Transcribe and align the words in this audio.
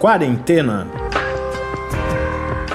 Quarentena. 0.00 0.86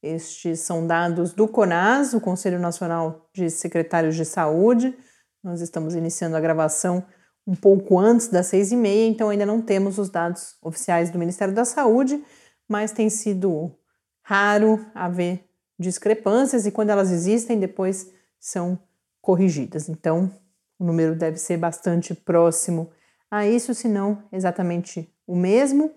Estes 0.07 0.61
são 0.61 0.87
dados 0.87 1.33
do 1.33 1.49
CONAS, 1.49 2.15
o 2.15 2.21
Conselho 2.21 2.61
Nacional 2.61 3.29
de 3.35 3.51
Secretários 3.51 4.15
de 4.15 4.25
Saúde. 4.25 4.97
Nós 5.43 5.61
estamos 5.61 5.97
iniciando 5.97 6.37
a 6.37 6.41
gravação 6.41 7.05
um 7.45 7.57
pouco 7.57 7.99
antes 7.99 8.29
das 8.29 8.47
seis 8.47 8.71
e 8.71 8.77
meia, 8.77 9.09
então 9.09 9.29
ainda 9.29 9.45
não 9.45 9.61
temos 9.61 9.99
os 9.99 10.09
dados 10.09 10.57
oficiais 10.63 11.11
do 11.11 11.19
Ministério 11.19 11.53
da 11.53 11.65
Saúde, 11.65 12.23
mas 12.69 12.93
tem 12.93 13.11
sido 13.11 13.75
raro 14.23 14.85
haver 14.95 15.45
discrepâncias 15.79 16.67
e 16.67 16.71
quando 16.71 16.91
elas 16.91 17.11
existem, 17.11 17.59
depois 17.59 18.09
são 18.39 18.79
corrigidas. 19.21 19.89
Então, 19.89 20.31
o 20.79 20.85
número 20.85 21.17
deve 21.17 21.37
ser 21.37 21.57
bastante 21.57 22.15
próximo 22.15 22.91
a 23.29 23.45
isso, 23.45 23.75
se 23.75 23.89
não 23.89 24.23
exatamente 24.33 25.13
o 25.27 25.35
mesmo. 25.35 25.93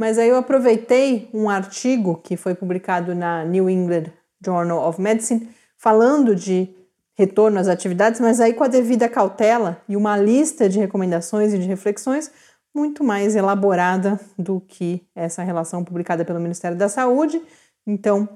Mas 0.00 0.16
aí 0.16 0.30
eu 0.30 0.36
aproveitei 0.36 1.28
um 1.30 1.50
artigo 1.50 2.22
que 2.24 2.34
foi 2.34 2.54
publicado 2.54 3.14
na 3.14 3.44
New 3.44 3.68
England 3.68 4.04
Journal 4.42 4.88
of 4.88 4.98
Medicine 4.98 5.50
falando 5.76 6.34
de 6.34 6.74
retorno 7.12 7.58
às 7.58 7.68
atividades, 7.68 8.18
mas 8.18 8.40
aí 8.40 8.54
com 8.54 8.64
a 8.64 8.68
devida 8.68 9.10
cautela 9.10 9.82
e 9.86 9.98
uma 9.98 10.16
lista 10.16 10.70
de 10.70 10.78
recomendações 10.78 11.52
e 11.52 11.58
de 11.58 11.68
reflexões 11.68 12.32
muito 12.74 13.04
mais 13.04 13.36
elaborada 13.36 14.18
do 14.38 14.58
que 14.62 15.06
essa 15.14 15.42
relação 15.42 15.84
publicada 15.84 16.24
pelo 16.24 16.40
Ministério 16.40 16.78
da 16.78 16.88
Saúde. 16.88 17.38
Então, 17.86 18.26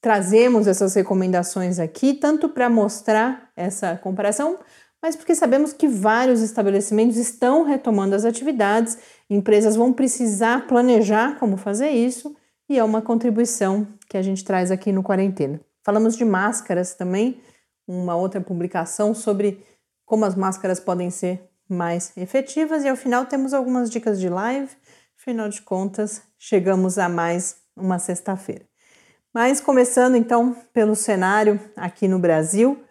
trazemos 0.00 0.66
essas 0.66 0.94
recomendações 0.94 1.78
aqui, 1.78 2.14
tanto 2.14 2.48
para 2.48 2.68
mostrar 2.68 3.48
essa 3.54 3.96
comparação, 3.96 4.58
mas 5.02 5.16
porque 5.16 5.34
sabemos 5.34 5.72
que 5.72 5.88
vários 5.88 6.42
estabelecimentos 6.42 7.16
estão 7.16 7.62
retomando 7.62 8.14
as 8.14 8.24
atividades, 8.24 8.98
empresas 9.28 9.76
vão 9.76 9.92
precisar 9.92 10.66
planejar 10.66 11.38
como 11.38 11.56
fazer 11.56 11.90
isso 11.90 12.36
e 12.68 12.78
é 12.78 12.84
uma 12.84 13.02
contribuição 13.02 13.86
que 14.08 14.16
a 14.16 14.22
gente 14.22 14.44
traz 14.44 14.70
aqui 14.70 14.92
no 14.92 15.02
Quarentena. 15.02 15.60
Falamos 15.82 16.16
de 16.16 16.24
máscaras 16.24 16.94
também, 16.94 17.40
uma 17.86 18.14
outra 18.14 18.40
publicação 18.40 19.14
sobre 19.14 19.64
como 20.04 20.24
as 20.24 20.34
máscaras 20.34 20.78
podem 20.78 21.10
ser 21.10 21.42
mais 21.68 22.12
efetivas 22.16 22.84
e 22.84 22.88
ao 22.88 22.96
final 22.96 23.26
temos 23.26 23.54
algumas 23.54 23.90
dicas 23.90 24.20
de 24.20 24.28
live. 24.28 24.70
Afinal 25.18 25.48
de 25.48 25.62
contas, 25.62 26.22
chegamos 26.38 26.98
a 26.98 27.08
mais 27.08 27.56
uma 27.76 27.98
sexta-feira. 27.98 28.64
Mas 29.32 29.60
começando 29.60 30.16
então 30.16 30.56
pelo 30.72 30.96
cenário 30.96 31.60
aqui 31.76 32.08
no 32.08 32.18
Brasil, 32.18 32.82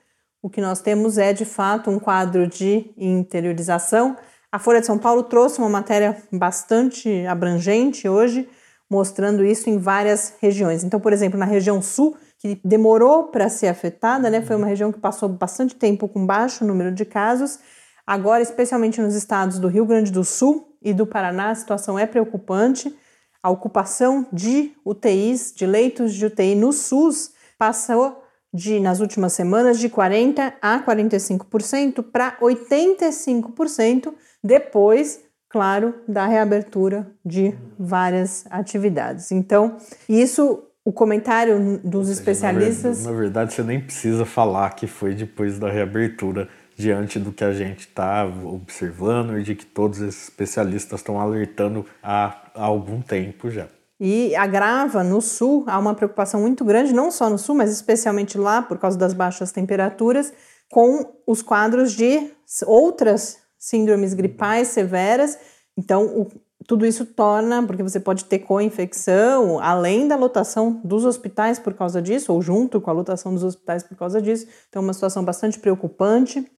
o 0.41 0.49
que 0.49 0.61
nós 0.61 0.81
temos 0.81 1.17
é 1.17 1.33
de 1.33 1.45
fato 1.45 1.89
um 1.89 1.99
quadro 1.99 2.47
de 2.47 2.91
interiorização. 2.97 4.15
A 4.51 4.57
Folha 4.57 4.79
de 4.79 4.87
São 4.87 4.97
Paulo 4.97 5.23
trouxe 5.23 5.59
uma 5.59 5.69
matéria 5.69 6.17
bastante 6.31 7.25
abrangente 7.27 8.07
hoje, 8.07 8.49
mostrando 8.89 9.45
isso 9.45 9.69
em 9.69 9.77
várias 9.77 10.33
regiões. 10.39 10.83
Então, 10.83 10.99
por 10.99 11.13
exemplo, 11.13 11.37
na 11.37 11.45
região 11.45 11.81
sul, 11.81 12.17
que 12.39 12.59
demorou 12.63 13.25
para 13.25 13.49
ser 13.49 13.67
afetada, 13.67 14.29
né, 14.29 14.41
foi 14.41 14.55
uma 14.55 14.65
região 14.65 14.91
que 14.91 14.99
passou 14.99 15.27
bastante 15.27 15.75
tempo 15.75 16.07
com 16.07 16.25
baixo 16.25 16.63
número 16.65 16.91
de 16.91 17.03
casos. 17.03 17.59
Agora, 18.07 18.41
especialmente 18.41 19.01
nos 19.01 19.13
estados 19.13 19.59
do 19.59 19.67
Rio 19.67 19.85
Grande 19.85 20.11
do 20.11 20.23
Sul 20.23 20.75
e 20.81 20.93
do 20.93 21.05
Paraná, 21.05 21.51
a 21.51 21.55
situação 21.55 21.99
é 21.99 22.07
preocupante. 22.07 22.95
A 23.43 23.49
ocupação 23.49 24.25
de 24.31 24.71
UTIs, 24.83 25.53
de 25.53 25.65
leitos 25.65 26.13
de 26.13 26.25
UTI 26.25 26.55
no 26.55 26.71
SUS, 26.73 27.31
passou 27.57 28.23
de 28.53 28.79
nas 28.79 28.99
últimas 28.99 29.33
semanas 29.33 29.79
de 29.79 29.89
40 29.89 30.53
a 30.61 30.83
45% 30.83 32.03
para 32.03 32.37
85% 32.39 34.13
depois, 34.43 35.21
claro, 35.49 35.93
da 36.07 36.25
reabertura 36.25 37.11
de 37.25 37.53
várias 37.77 38.45
atividades. 38.49 39.31
Então, 39.31 39.77
isso 40.07 40.63
o 40.83 40.91
comentário 40.91 41.79
dos 41.83 42.07
seja, 42.07 42.19
especialistas. 42.19 43.03
Na 43.03 43.11
verdade, 43.11 43.13
na 43.13 43.21
verdade, 43.21 43.53
você 43.53 43.63
nem 43.63 43.79
precisa 43.79 44.25
falar 44.25 44.71
que 44.71 44.87
foi 44.87 45.13
depois 45.13 45.59
da 45.59 45.69
reabertura, 45.69 46.49
diante 46.75 47.19
do 47.19 47.33
que 47.33 47.43
a 47.43 47.51
gente 47.51 47.81
está 47.81 48.25
observando 48.25 49.37
e 49.37 49.43
de 49.43 49.53
que 49.53 49.65
todos 49.65 49.99
esses 49.99 50.23
especialistas 50.23 51.01
estão 51.01 51.19
alertando 51.19 51.85
há, 52.01 52.51
há 52.55 52.63
algum 52.63 53.01
tempo 53.01 53.51
já. 53.51 53.67
E 53.99 54.33
agrava 54.35 55.03
no 55.03 55.21
sul, 55.21 55.65
há 55.67 55.77
uma 55.77 55.93
preocupação 55.93 56.39
muito 56.39 56.63
grande, 56.63 56.93
não 56.93 57.11
só 57.11 57.29
no 57.29 57.37
sul, 57.37 57.55
mas 57.55 57.69
especialmente 57.69 58.37
lá, 58.37 58.61
por 58.61 58.77
causa 58.77 58.97
das 58.97 59.13
baixas 59.13 59.51
temperaturas, 59.51 60.31
com 60.71 61.05
os 61.27 61.41
quadros 61.41 61.91
de 61.91 62.31
outras 62.65 63.39
síndromes 63.57 64.13
gripais 64.13 64.69
severas. 64.69 65.37
Então, 65.77 66.05
o, 66.05 66.27
tudo 66.65 66.85
isso 66.85 67.05
torna, 67.05 67.61
porque 67.65 67.83
você 67.83 67.99
pode 67.99 68.25
ter 68.25 68.39
co-infecção, 68.39 69.59
além 69.59 70.07
da 70.07 70.15
lotação 70.15 70.79
dos 70.83 71.03
hospitais 71.03 71.59
por 71.59 71.73
causa 71.73 72.01
disso, 72.01 72.31
ou 72.31 72.41
junto 72.41 72.79
com 72.79 72.89
a 72.89 72.93
lotação 72.93 73.33
dos 73.33 73.43
hospitais 73.43 73.83
por 73.83 73.97
causa 73.97 74.21
disso. 74.21 74.47
Então, 74.69 74.81
uma 74.81 74.93
situação 74.93 75.25
bastante 75.25 75.59
preocupante. 75.59 76.49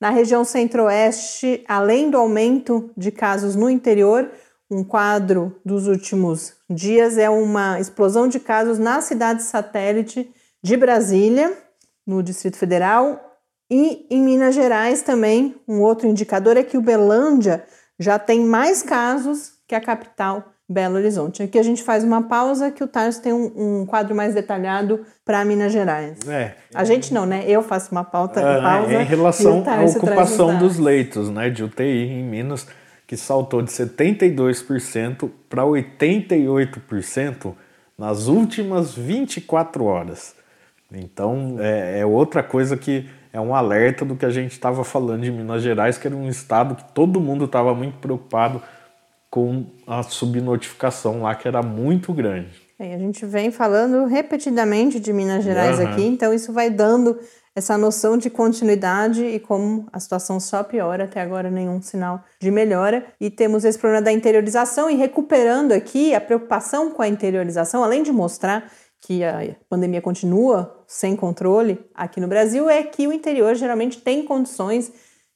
Na 0.00 0.10
região 0.10 0.44
centro-oeste, 0.44 1.64
além 1.66 2.10
do 2.10 2.18
aumento 2.18 2.90
de 2.96 3.10
casos 3.10 3.56
no 3.56 3.68
interior, 3.68 4.30
um 4.70 4.82
quadro 4.82 5.60
dos 5.64 5.86
últimos 5.86 6.54
dias 6.68 7.18
é 7.18 7.30
uma 7.30 7.78
explosão 7.80 8.28
de 8.28 8.40
casos 8.40 8.78
na 8.78 9.00
cidade 9.00 9.42
satélite 9.42 10.30
de 10.62 10.76
Brasília, 10.76 11.56
no 12.06 12.22
Distrito 12.22 12.56
Federal, 12.56 13.20
e 13.70 14.06
em 14.10 14.20
Minas 14.20 14.54
Gerais 14.54 15.02
também. 15.02 15.54
Um 15.66 15.80
outro 15.80 16.08
indicador 16.08 16.56
é 16.56 16.62
que 16.62 16.76
o 16.76 16.82
Belândia 16.82 17.64
já 17.98 18.18
tem 18.18 18.40
mais 18.40 18.82
casos 18.82 19.52
que 19.66 19.74
a 19.74 19.80
capital 19.80 20.52
Belo 20.68 20.96
Horizonte. 20.96 21.44
Aqui 21.44 21.58
a 21.58 21.62
gente 21.62 21.82
faz 21.82 22.02
uma 22.02 22.22
pausa 22.24 22.72
que 22.72 22.82
o 22.82 22.88
Tarso 22.88 23.22
tem 23.22 23.32
um, 23.32 23.82
um 23.82 23.86
quadro 23.86 24.16
mais 24.16 24.34
detalhado 24.34 25.06
para 25.24 25.44
Minas 25.44 25.72
Gerais. 25.72 26.18
É. 26.26 26.56
A 26.74 26.82
gente 26.82 27.14
não, 27.14 27.24
né? 27.24 27.44
Eu 27.46 27.62
faço 27.62 27.92
uma 27.92 28.02
pauta, 28.02 28.40
é, 28.40 28.60
pausa. 28.60 28.92
Em 28.94 29.04
relação 29.04 29.62
à 29.64 29.84
ocupação 29.84 30.58
dos 30.58 30.76
leitos 30.76 31.30
né, 31.30 31.50
de 31.50 31.62
UTI 31.62 32.10
em 32.10 32.24
Minas, 32.24 32.66
que 33.06 33.16
saltou 33.16 33.62
de 33.62 33.70
72% 33.70 35.30
para 35.48 35.62
88% 35.62 37.54
nas 37.96 38.26
últimas 38.26 38.94
24 38.94 39.84
horas. 39.84 40.34
Então 40.92 41.56
é, 41.58 42.00
é 42.00 42.06
outra 42.06 42.42
coisa 42.42 42.76
que 42.76 43.08
é 43.32 43.40
um 43.40 43.54
alerta 43.54 44.04
do 44.04 44.16
que 44.16 44.24
a 44.24 44.30
gente 44.30 44.52
estava 44.52 44.82
falando 44.82 45.22
de 45.22 45.30
Minas 45.30 45.62
Gerais, 45.62 45.98
que 45.98 46.06
era 46.06 46.16
um 46.16 46.28
estado 46.28 46.74
que 46.74 46.92
todo 46.92 47.20
mundo 47.20 47.44
estava 47.44 47.74
muito 47.74 47.98
preocupado 47.98 48.62
com 49.30 49.66
a 49.86 50.02
subnotificação 50.02 51.22
lá, 51.22 51.34
que 51.34 51.46
era 51.46 51.62
muito 51.62 52.12
grande. 52.12 52.66
É, 52.78 52.94
a 52.94 52.98
gente 52.98 53.24
vem 53.26 53.50
falando 53.50 54.06
repetidamente 54.06 55.00
de 55.00 55.12
Minas 55.12 55.44
Gerais 55.44 55.78
uhum. 55.78 55.88
aqui, 55.88 56.06
então 56.06 56.32
isso 56.32 56.52
vai 56.52 56.70
dando 56.70 57.18
essa 57.56 57.78
noção 57.78 58.18
de 58.18 58.28
continuidade 58.28 59.24
e 59.24 59.40
como 59.40 59.88
a 59.90 59.98
situação 59.98 60.38
só 60.38 60.62
piora, 60.62 61.04
até 61.04 61.22
agora 61.22 61.50
nenhum 61.50 61.80
sinal 61.80 62.22
de 62.38 62.50
melhora. 62.50 63.06
E 63.18 63.30
temos 63.30 63.64
esse 63.64 63.78
problema 63.78 64.02
da 64.02 64.12
interiorização 64.12 64.90
e 64.90 64.94
recuperando 64.94 65.72
aqui 65.72 66.14
a 66.14 66.20
preocupação 66.20 66.90
com 66.90 67.00
a 67.00 67.08
interiorização, 67.08 67.82
além 67.82 68.02
de 68.02 68.12
mostrar 68.12 68.70
que 69.00 69.24
a 69.24 69.56
pandemia 69.70 70.02
continua 70.02 70.84
sem 70.86 71.16
controle 71.16 71.82
aqui 71.94 72.20
no 72.20 72.28
Brasil, 72.28 72.68
é 72.68 72.82
que 72.82 73.08
o 73.08 73.12
interior 73.12 73.54
geralmente 73.54 74.02
tem 74.02 74.22
condições, 74.22 74.92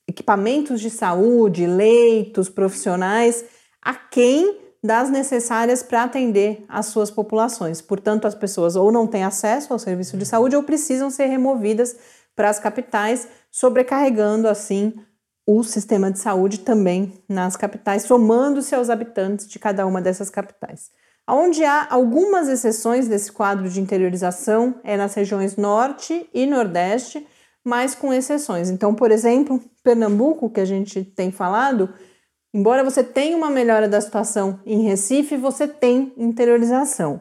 equipamentos 0.06 0.80
de 0.80 0.90
saúde, 0.90 1.66
leitos, 1.66 2.48
profissionais 2.50 3.44
aquém 3.82 4.58
das 4.82 5.10
necessárias 5.10 5.82
para 5.82 6.04
atender 6.04 6.64
as 6.68 6.86
suas 6.86 7.10
populações. 7.10 7.82
Portanto, 7.82 8.26
as 8.26 8.34
pessoas 8.34 8.76
ou 8.76 8.90
não 8.90 9.06
têm 9.06 9.24
acesso 9.24 9.72
ao 9.72 9.78
serviço 9.78 10.16
de 10.16 10.24
saúde 10.24 10.56
ou 10.56 10.62
precisam 10.62 11.10
ser 11.10 11.26
removidas 11.26 11.96
para 12.34 12.48
as 12.48 12.58
capitais, 12.58 13.28
sobrecarregando 13.50 14.48
assim 14.48 14.94
o 15.46 15.62
sistema 15.62 16.10
de 16.10 16.18
saúde 16.18 16.60
também 16.60 17.12
nas 17.28 17.56
capitais, 17.56 18.04
somando-se 18.04 18.74
aos 18.74 18.88
habitantes 18.88 19.46
de 19.46 19.58
cada 19.58 19.86
uma 19.86 20.00
dessas 20.00 20.30
capitais. 20.30 20.90
Onde 21.28 21.64
há 21.64 21.86
algumas 21.90 22.48
exceções 22.48 23.06
desse 23.06 23.30
quadro 23.30 23.68
de 23.68 23.80
interiorização 23.80 24.76
é 24.82 24.96
nas 24.96 25.14
regiões 25.14 25.56
norte 25.56 26.28
e 26.32 26.46
nordeste, 26.46 27.26
mas 27.64 27.94
com 27.94 28.12
exceções. 28.12 28.70
Então, 28.70 28.94
por 28.94 29.10
exemplo, 29.10 29.62
Pernambuco, 29.82 30.50
que 30.50 30.60
a 30.60 30.64
gente 30.64 31.04
tem 31.04 31.30
falado, 31.30 31.92
Embora 32.52 32.82
você 32.82 33.04
tenha 33.04 33.36
uma 33.36 33.50
melhora 33.50 33.88
da 33.88 34.00
situação 34.00 34.60
em 34.66 34.82
Recife, 34.82 35.36
você 35.36 35.68
tem 35.68 36.12
interiorização. 36.16 37.20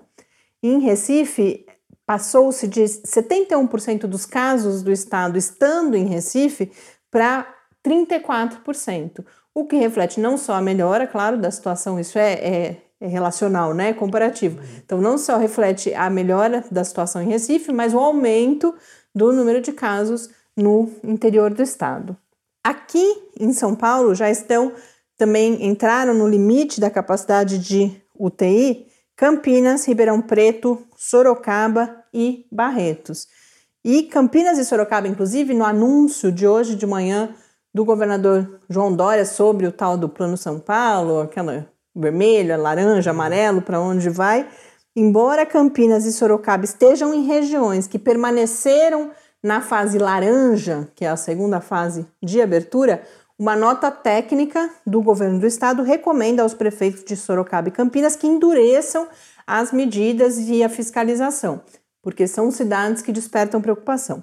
Em 0.61 0.79
Recife, 0.79 1.65
passou-se 2.09 2.67
de 2.67 2.81
71% 2.81 4.07
dos 4.07 4.25
casos 4.25 4.81
do 4.81 4.91
estado 4.91 5.37
estando 5.37 5.95
em 5.95 6.05
Recife 6.05 6.71
para 7.11 7.47
34%, 7.85 9.23
o 9.53 9.65
que 9.65 9.75
reflete 9.75 10.19
não 10.19 10.35
só 10.35 10.53
a 10.53 10.61
melhora, 10.61 11.05
claro, 11.05 11.37
da 11.37 11.51
situação, 11.51 11.99
isso 11.99 12.17
é, 12.17 12.33
é, 12.33 12.77
é 12.99 13.07
relacional, 13.07 13.75
né, 13.75 13.93
comparativo. 13.93 14.59
Então, 14.83 14.99
não 14.99 15.19
só 15.19 15.37
reflete 15.37 15.93
a 15.93 16.09
melhora 16.09 16.63
da 16.71 16.83
situação 16.83 17.21
em 17.21 17.27
Recife, 17.27 17.71
mas 17.71 17.93
o 17.93 17.99
aumento 17.99 18.73
do 19.13 19.31
número 19.31 19.61
de 19.61 19.71
casos 19.71 20.31
no 20.57 20.89
interior 21.03 21.53
do 21.53 21.61
estado. 21.61 22.17
Aqui 22.63 23.05
em 23.39 23.53
São 23.53 23.75
Paulo 23.75 24.15
já 24.15 24.31
estão 24.31 24.73
também 25.19 25.67
entraram 25.67 26.13
no 26.13 26.25
limite 26.25 26.79
da 26.79 26.89
capacidade 26.89 27.59
de 27.59 28.01
UTI 28.17 28.87
Campinas, 29.17 29.85
Ribeirão 29.85 30.21
Preto, 30.21 30.81
Sorocaba 30.95 31.93
e 32.13 32.45
Barretos. 32.49 33.27
E 33.83 34.03
Campinas 34.03 34.57
e 34.57 34.63
Sorocaba, 34.63 35.09
inclusive, 35.09 35.53
no 35.53 35.65
anúncio 35.65 36.31
de 36.31 36.47
hoje 36.47 36.73
de 36.73 36.85
manhã 36.85 37.35
do 37.73 37.83
governador 37.83 38.61
João 38.69 38.95
Dória 38.95 39.25
sobre 39.25 39.67
o 39.67 39.73
tal 39.73 39.97
do 39.97 40.07
Plano 40.07 40.37
São 40.37 40.57
Paulo, 40.57 41.19
aquela 41.19 41.67
vermelha, 41.93 42.55
laranja, 42.55 43.11
amarelo, 43.11 43.61
para 43.61 43.81
onde 43.81 44.09
vai, 44.09 44.47
embora 44.95 45.45
Campinas 45.45 46.05
e 46.05 46.13
Sorocaba 46.13 46.63
estejam 46.63 47.13
em 47.13 47.25
regiões 47.25 47.87
que 47.87 47.99
permaneceram 47.99 49.11
na 49.43 49.59
fase 49.59 49.97
laranja, 49.97 50.87
que 50.95 51.03
é 51.03 51.09
a 51.09 51.17
segunda 51.17 51.59
fase 51.59 52.07
de 52.23 52.41
abertura, 52.41 53.03
uma 53.39 53.55
nota 53.55 53.89
técnica 53.89 54.69
do 54.85 55.01
governo 55.01 55.39
do 55.39 55.47
estado 55.47 55.81
recomenda 55.81 56.43
aos 56.43 56.53
prefeitos 56.53 57.05
de 57.05 57.15
Sorocaba 57.15 57.69
e 57.69 57.71
Campinas 57.71 58.17
que 58.17 58.27
endureçam 58.27 59.07
as 59.47 59.71
medidas 59.71 60.37
e 60.37 60.61
a 60.61 60.67
fiscalização, 60.67 61.61
porque 62.01 62.27
são 62.27 62.51
cidades 62.51 63.01
que 63.01 63.13
despertam 63.13 63.61
preocupação. 63.61 64.21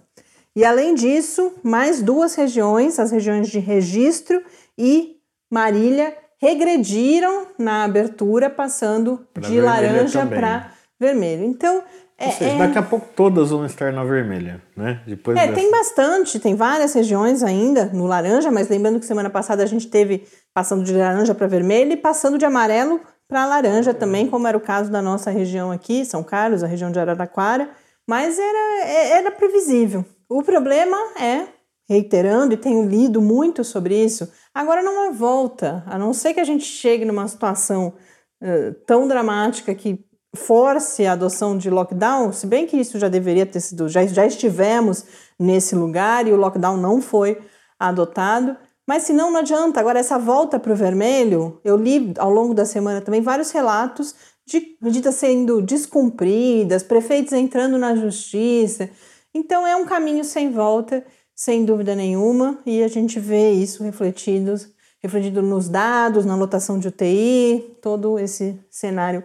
E 0.54 0.64
além 0.64 0.94
disso, 0.94 1.54
mais 1.62 2.02
duas 2.02 2.34
regiões, 2.34 2.98
as 2.98 3.10
regiões 3.10 3.48
de 3.48 3.58
Registro 3.58 4.42
e 4.76 5.16
Marília, 5.50 6.14
regrediram 6.38 7.46
na 7.58 7.84
abertura, 7.84 8.50
passando 8.50 9.26
pra 9.32 9.48
de 9.48 9.60
laranja 9.60 10.26
para 10.26 10.72
vermelho. 11.00 11.44
Então, 11.44 11.82
é, 12.18 12.26
Ou 12.26 12.32
seja, 12.32 12.54
é... 12.54 12.58
daqui 12.58 12.78
a 12.78 12.82
pouco 12.82 13.06
todas 13.14 13.50
vão 13.50 13.66
estar 13.66 13.92
na 13.92 14.02
vermelha, 14.02 14.62
né? 14.74 15.02
Depois 15.06 15.36
é, 15.36 15.42
dessa... 15.48 15.54
tem 15.54 15.70
bastante, 15.70 16.40
tem 16.40 16.54
várias 16.54 16.94
regiões 16.94 17.42
ainda 17.42 17.86
no 17.86 18.06
laranja, 18.06 18.50
mas 18.50 18.68
lembrando 18.68 18.98
que 18.98 19.04
semana 19.04 19.28
passada 19.28 19.62
a 19.62 19.66
gente 19.66 19.88
teve 19.88 20.26
passando 20.54 20.82
de 20.82 20.94
laranja 20.94 21.34
para 21.34 21.46
vermelho 21.46 21.92
e 21.92 21.96
passando 21.96 22.38
de 22.38 22.44
amarelo 22.46 23.00
para 23.28 23.44
laranja 23.44 23.92
também, 23.92 24.28
como 24.28 24.46
era 24.46 24.56
o 24.56 24.60
caso 24.60 24.90
da 24.90 25.02
nossa 25.02 25.30
região 25.30 25.70
aqui, 25.70 26.04
São 26.04 26.22
Carlos, 26.22 26.62
a 26.62 26.66
região 26.66 26.90
de 26.90 26.98
Araraquara, 26.98 27.68
mas 28.08 28.38
era, 28.38 28.84
é, 28.86 29.10
era 29.18 29.30
previsível. 29.30 30.04
O 30.28 30.42
problema 30.42 30.96
é, 31.20 31.48
reiterando, 31.88 32.54
e 32.54 32.56
tenho 32.56 32.88
lido 32.88 33.20
muito 33.20 33.62
sobre 33.62 33.94
isso, 34.02 34.30
agora 34.54 34.82
não 34.82 35.06
há 35.06 35.12
volta, 35.12 35.84
a 35.86 35.98
não 35.98 36.14
ser 36.14 36.32
que 36.32 36.40
a 36.40 36.44
gente 36.44 36.64
chegue 36.64 37.04
numa 37.04 37.28
situação 37.28 37.94
uh, 38.42 38.74
tão 38.86 39.06
dramática 39.06 39.74
que 39.74 40.04
force 40.36 41.04
a 41.04 41.12
adoção 41.12 41.58
de 41.58 41.68
lockdown, 41.68 42.32
se 42.32 42.46
bem 42.46 42.66
que 42.66 42.76
isso 42.76 42.98
já 42.98 43.08
deveria 43.08 43.44
ter 43.44 43.60
sido, 43.60 43.88
já, 43.88 44.06
já 44.06 44.24
estivemos 44.24 45.04
nesse 45.38 45.74
lugar 45.74 46.28
e 46.28 46.32
o 46.32 46.36
lockdown 46.36 46.76
não 46.76 47.02
foi 47.02 47.40
adotado, 47.78 48.56
mas 48.86 49.02
se 49.02 49.12
não, 49.12 49.30
não 49.30 49.40
adianta. 49.40 49.80
Agora, 49.80 49.98
essa 49.98 50.18
volta 50.18 50.60
para 50.60 50.72
o 50.72 50.76
vermelho, 50.76 51.60
eu 51.64 51.76
li 51.76 52.14
ao 52.18 52.30
longo 52.30 52.54
da 52.54 52.64
semana 52.64 53.00
também 53.00 53.20
vários 53.20 53.50
relatos 53.50 54.14
de 54.46 54.76
medidas 54.80 55.16
sendo 55.16 55.60
descumpridas, 55.60 56.84
prefeitos 56.84 57.32
entrando 57.32 57.76
na 57.78 57.96
justiça. 57.96 58.88
Então, 59.34 59.66
é 59.66 59.74
um 59.74 59.84
caminho 59.84 60.24
sem 60.24 60.52
volta, 60.52 61.04
sem 61.34 61.64
dúvida 61.64 61.96
nenhuma, 61.96 62.60
e 62.64 62.82
a 62.82 62.88
gente 62.88 63.18
vê 63.18 63.50
isso 63.50 63.82
refletido, 63.82 64.54
refletido 65.02 65.42
nos 65.42 65.68
dados, 65.68 66.24
na 66.24 66.36
lotação 66.36 66.78
de 66.78 66.88
UTI, 66.88 67.76
todo 67.82 68.18
esse 68.20 68.58
cenário 68.70 69.24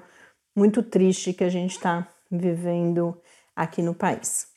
muito 0.55 0.83
triste 0.83 1.33
que 1.33 1.43
a 1.43 1.49
gente 1.49 1.71
está 1.71 2.07
vivendo 2.29 3.19
aqui 3.55 3.81
no 3.81 3.93
país. 3.93 4.47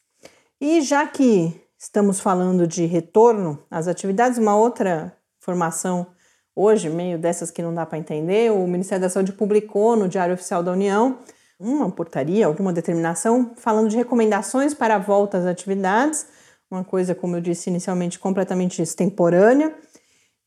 E 0.61 0.81
já 0.81 1.07
que 1.07 1.61
estamos 1.79 2.21
falando 2.21 2.67
de 2.67 2.87
retorno 2.87 3.63
às 3.71 3.89
atividades, 3.89 4.39
uma 4.39 4.57
outra 4.57 5.17
informação 5.41 6.07
hoje, 6.55 6.89
meio 6.89 7.19
dessas 7.19 7.51
que 7.51 7.63
não 7.63 7.75
dá 7.75 7.85
para 7.85 7.99
entender, 7.99 8.51
o 8.53 8.67
Ministério 8.67 9.03
da 9.03 9.09
Saúde 9.09 9.33
publicou 9.33 9.97
no 9.97 10.09
Diário 10.09 10.35
Oficial 10.35 10.63
da 10.63 10.73
União 10.73 11.19
uma 11.59 11.91
portaria, 11.91 12.47
alguma 12.47 12.73
determinação, 12.73 13.53
falando 13.57 13.89
de 13.89 13.97
recomendações 13.97 14.75
para 14.75 14.97
a 14.97 14.99
volta 14.99 15.39
às 15.39 15.47
atividades, 15.47 16.27
uma 16.71 16.85
coisa, 16.85 17.15
como 17.15 17.37
eu 17.37 17.41
disse 17.41 17.71
inicialmente, 17.71 18.19
completamente 18.19 18.83
extemporânea, 18.83 19.75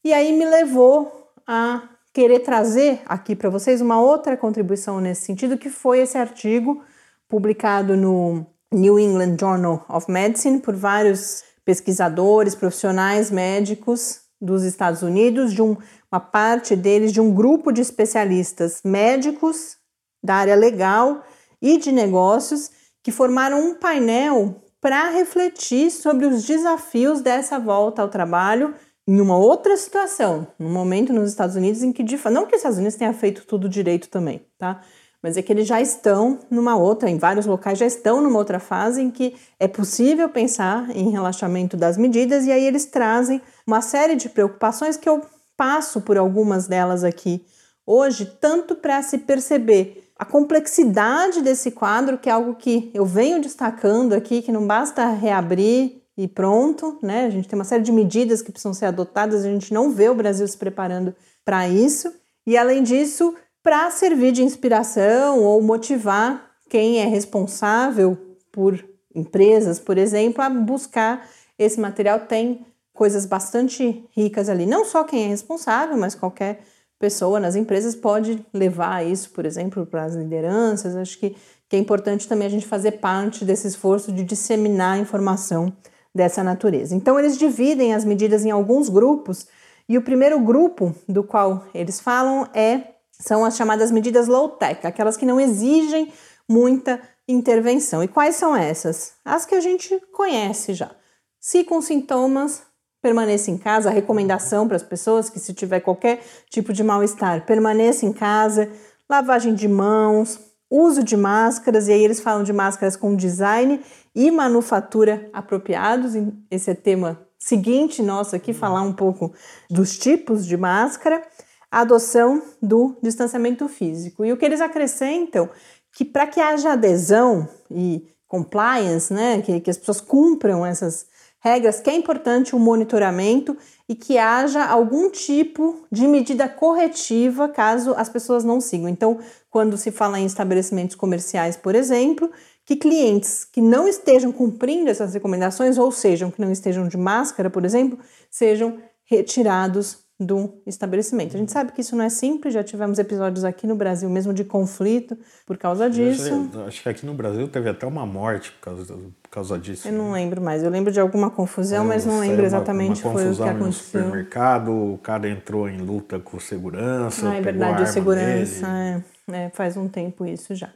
e 0.04 0.14
aí 0.14 0.34
me 0.38 0.46
levou 0.46 1.32
a 1.46 1.90
querer 2.18 2.40
trazer 2.40 3.00
aqui 3.06 3.36
para 3.36 3.48
vocês 3.48 3.80
uma 3.80 4.02
outra 4.02 4.36
contribuição 4.36 5.00
nesse 5.00 5.22
sentido, 5.22 5.56
que 5.56 5.70
foi 5.70 6.00
esse 6.00 6.18
artigo 6.18 6.84
publicado 7.30 7.96
no 7.96 8.44
New 8.74 8.98
England 8.98 9.38
Journal 9.40 9.86
of 9.88 10.10
Medicine 10.12 10.60
por 10.60 10.76
vários 10.76 11.44
pesquisadores, 11.64 12.56
profissionais 12.56 13.30
médicos 13.30 14.22
dos 14.42 14.64
Estados 14.64 15.04
Unidos, 15.04 15.54
de 15.54 15.62
um, 15.62 15.78
uma 16.12 16.20
parte 16.20 16.76
deles 16.76 17.14
de 17.14 17.22
um 17.22 17.32
grupo 17.32 17.72
de 17.72 17.82
especialistas 17.82 18.82
médicos 18.84 19.78
da 20.24 20.38
área 20.38 20.56
legal 20.56 21.24
e 21.62 21.78
de 21.78 21.92
negócios 21.92 22.72
que 23.04 23.12
formaram 23.12 23.60
um 23.60 23.76
painel 23.76 24.64
para 24.82 25.12
refletir 25.12 25.92
sobre 25.92 26.26
os 26.26 26.44
desafios 26.44 27.22
dessa 27.22 27.60
volta 27.60 28.02
ao 28.02 28.10
trabalho 28.10 28.74
em 29.08 29.22
uma 29.22 29.38
outra 29.38 29.78
situação, 29.78 30.48
num 30.60 30.72
momento 30.72 31.14
nos 31.14 31.30
Estados 31.30 31.56
Unidos 31.56 31.82
em 31.82 31.94
que, 31.94 32.04
não 32.30 32.46
que 32.46 32.56
os 32.56 32.60
Estados 32.60 32.78
Unidos 32.78 32.98
tenha 32.98 33.14
feito 33.14 33.46
tudo 33.46 33.70
direito 33.70 34.10
também, 34.10 34.46
tá? 34.58 34.82
Mas 35.24 35.38
é 35.38 35.42
que 35.42 35.52
eles 35.52 35.66
já 35.66 35.82
estão 35.82 36.40
numa 36.52 36.76
outra, 36.76 37.10
em 37.10 37.18
vários 37.18 37.46
locais 37.46 37.80
já 37.80 37.86
estão 37.86 38.22
numa 38.22 38.38
outra 38.38 38.60
fase 38.60 39.02
em 39.02 39.10
que 39.10 39.36
é 39.60 39.68
possível 39.68 40.30
pensar 40.30 40.90
em 40.96 41.10
relaxamento 41.10 41.78
das 41.78 41.98
medidas 41.98 42.46
e 42.46 42.52
aí 42.52 42.64
eles 42.66 42.86
trazem 42.86 43.42
uma 43.66 43.82
série 43.82 44.16
de 44.16 44.30
preocupações 44.30 44.98
que 44.98 45.08
eu 45.08 45.22
passo 45.56 46.02
por 46.02 46.18
algumas 46.18 46.68
delas 46.68 47.04
aqui 47.04 47.44
hoje, 47.86 48.26
tanto 48.40 48.76
para 48.76 49.02
se 49.02 49.20
perceber 49.20 50.12
a 50.20 50.26
complexidade 50.26 51.42
desse 51.42 51.72
quadro, 51.72 52.18
que 52.18 52.30
é 52.30 52.32
algo 52.32 52.56
que 52.56 52.92
eu 52.94 53.06
venho 53.06 53.42
destacando 53.42 54.14
aqui, 54.14 54.42
que 54.42 54.52
não 54.52 54.68
basta 54.68 55.10
reabrir 55.12 56.02
e 56.18 56.28
pronto, 56.28 56.98
né? 57.02 57.26
A 57.26 57.30
gente 57.30 57.48
tem 57.48 57.58
uma 57.58 57.64
série 57.64 57.84
de 57.84 57.92
medidas 57.92 58.42
que 58.42 58.52
precisam 58.52 58.74
ser 58.74 58.86
adotadas, 58.86 59.46
a 59.46 59.50
gente 59.50 59.72
não 59.72 59.92
vê 59.92 60.10
o 60.10 60.16
Brasil 60.16 60.48
se 60.48 60.58
preparando 60.58 61.16
para 61.46 61.70
isso. 61.70 62.12
E 62.46 62.58
além 62.58 62.82
disso, 62.82 63.36
para 63.62 63.92
servir 63.92 64.32
de 64.32 64.42
inspiração 64.42 65.44
ou 65.44 65.62
motivar 65.62 66.50
quem 66.70 67.00
é 67.00 67.06
responsável 67.06 68.18
por 68.52 68.84
empresas, 69.14 69.80
por 69.80 69.98
exemplo, 69.98 70.42
a 70.42 70.50
buscar 70.50 71.30
esse 71.58 71.80
material 71.80 72.22
tem 72.22 72.66
coisas 72.94 73.26
bastante 73.26 74.04
ricas 74.16 74.50
ali. 74.50 74.66
Não 74.66 74.86
só 74.86 75.04
quem 75.04 75.26
é 75.26 75.28
responsável, 75.28 75.98
mas 75.98 76.16
qualquer 76.16 76.62
pessoa 77.00 77.40
nas 77.40 77.56
empresas 77.56 77.96
pode 77.96 78.44
levar 78.52 79.06
isso, 79.06 79.30
por 79.30 79.46
exemplo, 79.46 79.86
para 79.86 80.04
as 80.04 80.16
lideranças. 80.16 80.96
Acho 80.96 81.20
que, 81.20 81.36
que 81.70 81.76
é 81.76 81.80
importante 81.80 82.28
também 82.28 82.48
a 82.48 82.52
gente 82.52 82.66
fazer 82.66 82.94
parte 82.94 83.46
desse 83.46 83.68
esforço 83.68 84.12
de 84.12 84.24
disseminar 84.24 85.00
informação 85.00 85.72
dessa 86.18 86.44
natureza. 86.44 86.94
Então, 86.94 87.18
eles 87.18 87.38
dividem 87.38 87.94
as 87.94 88.04
medidas 88.04 88.44
em 88.44 88.52
alguns 88.52 88.90
grupos, 88.90 89.48
e 89.88 89.98
o 89.98 90.02
primeiro 90.02 90.38
grupo 90.42 90.94
do 91.08 91.24
qual 91.24 91.64
eles 91.74 92.02
falam 92.02 92.50
é 92.54 92.96
são 93.12 93.46
as 93.46 93.56
chamadas 93.56 93.90
medidas 93.90 94.28
low-tech, 94.28 94.86
aquelas 94.86 95.16
que 95.16 95.26
não 95.26 95.40
exigem 95.40 96.12
muita 96.48 97.00
intervenção. 97.28 98.04
E 98.04 98.08
quais 98.08 98.36
são 98.36 98.56
essas? 98.56 99.14
As 99.24 99.46
que 99.46 99.56
a 99.56 99.62
gente 99.62 99.98
conhece 100.12 100.74
já. 100.74 100.92
Se 101.40 101.64
com 101.64 101.82
sintomas, 101.82 102.64
permaneça 103.02 103.50
em 103.50 103.58
casa. 103.58 103.90
A 103.90 103.94
recomendação 103.94 104.68
para 104.68 104.76
as 104.76 104.84
pessoas 104.84 105.30
que 105.30 105.40
se 105.40 105.54
tiver 105.54 105.80
qualquer 105.80 106.22
tipo 106.50 106.74
de 106.74 106.84
mal-estar, 106.84 107.46
permaneça 107.46 108.06
em 108.06 108.14
casa. 108.14 108.70
Lavagem 109.10 109.54
de 109.54 109.68
mãos, 109.68 110.38
uso 110.70 111.04
de 111.04 111.16
máscaras, 111.16 111.88
e 111.88 111.94
aí 111.94 112.04
eles 112.04 112.20
falam 112.20 112.44
de 112.44 112.54
máscaras 112.54 112.96
com 112.96 113.16
design 113.16 113.82
e 114.14 114.30
manufatura 114.32 115.30
apropriados. 115.32 116.14
Esse 116.52 116.72
é 116.72 116.74
tema 116.74 117.20
seguinte 117.40 118.02
nosso 118.02 118.36
aqui, 118.36 118.54
falar 118.54 118.82
um 118.82 118.94
pouco 118.94 119.34
dos 119.70 119.98
tipos 119.98 120.46
de 120.46 120.58
máscara. 120.58 121.22
A 121.70 121.82
adoção 121.82 122.42
do 122.62 122.98
distanciamento 123.04 123.68
físico. 123.68 124.24
E 124.24 124.32
o 124.32 124.38
que 124.38 124.46
eles 124.46 124.62
acrescentam 124.62 125.50
que 125.92 126.06
para 126.06 126.26
que 126.26 126.40
haja 126.40 126.72
adesão 126.72 127.48
e 127.70 128.08
compliance, 128.28 129.14
né, 129.14 129.42
que, 129.42 129.60
que 129.60 129.70
as 129.70 129.78
pessoas 129.78 130.00
cumpram 130.00 130.66
essas 130.66 131.08
regras 131.40 131.80
que 131.80 131.90
é 131.90 131.96
importante 131.96 132.56
o 132.56 132.60
monitoramento 132.60 133.56
e 133.88 133.96
que 133.96 134.18
haja 134.18 134.66
algum 134.66 135.10
tipo 135.10 135.86
de 135.92 136.08
medida 136.08 136.50
corretiva 136.50 137.48
caso 137.48 137.94
as 137.96 138.10
pessoas 138.10 138.44
não 138.44 138.60
sigam. 138.60 138.90
Então, 138.90 139.20
quando 139.58 139.76
se 139.76 139.90
fala 139.90 140.20
em 140.20 140.26
estabelecimentos 140.28 140.96
comerciais, 140.96 141.58
por 141.58 141.74
exemplo, 141.74 142.30
que 142.64 142.76
clientes 142.76 143.44
que 143.44 143.60
não 143.60 143.88
estejam 143.88 144.32
cumprindo 144.32 144.88
essas 144.88 145.16
recomendações, 145.16 145.80
ou 145.80 145.92
sejam 145.92 146.30
que 146.30 146.40
não 146.40 146.52
estejam 146.52 146.88
de 146.88 146.96
máscara, 146.96 147.50
por 147.50 147.66
exemplo, 147.66 147.98
sejam 148.30 148.78
retirados 149.04 150.06
do 150.20 150.62
estabelecimento. 150.66 151.36
A 151.36 151.40
gente 151.40 151.52
sabe 151.52 151.72
que 151.72 151.82
isso 151.82 151.96
não 151.96 152.06
é 152.06 152.10
simples, 152.10 152.54
já 152.54 152.64
tivemos 152.64 153.00
episódios 153.00 153.44
aqui 153.44 153.66
no 153.66 153.76
Brasil 153.76 154.08
mesmo 154.12 154.32
de 154.32 154.44
conflito 154.44 155.18
por 155.44 155.58
causa 155.58 155.90
disso. 155.90 156.52
acho 156.68 156.84
que 156.84 156.90
aqui 156.90 157.04
no 157.04 157.16
Brasil 157.16 157.48
teve 157.48 157.68
até 157.68 157.88
uma 157.88 158.06
morte 158.06 158.52
por 158.52 158.60
causa, 158.60 158.94
por 158.94 159.30
causa 159.32 159.58
disso. 159.58 159.88
Eu 159.88 159.94
não 159.94 160.12
né? 160.12 160.20
lembro 160.20 160.40
mais, 160.40 160.62
eu 160.62 160.70
lembro 160.70 160.92
de 160.92 161.00
alguma 161.00 161.32
confusão, 161.32 161.84
é, 161.86 161.88
mas 161.88 162.06
não 162.06 162.20
lembro 162.20 162.46
exatamente 162.46 163.04
uma, 163.04 163.12
uma 163.12 163.20
foi 163.20 163.32
o 163.32 163.36
que 163.36 163.42
aconteceu. 163.42 163.66
No 163.66 163.74
supermercado, 163.74 164.72
o 164.94 165.00
cara 165.00 165.28
entrou 165.28 165.68
em 165.68 165.80
luta 165.80 166.20
com 166.20 166.40
segurança. 166.40 167.28
Ah, 167.28 167.36
é 167.36 167.42
verdade, 167.42 167.82
a 167.82 167.88
segurança, 167.88 168.68
é, 168.68 169.04
é, 169.32 169.50
faz 169.50 169.78
um 169.78 169.88
tempo 169.88 170.26
isso 170.26 170.56
já. 170.56 170.74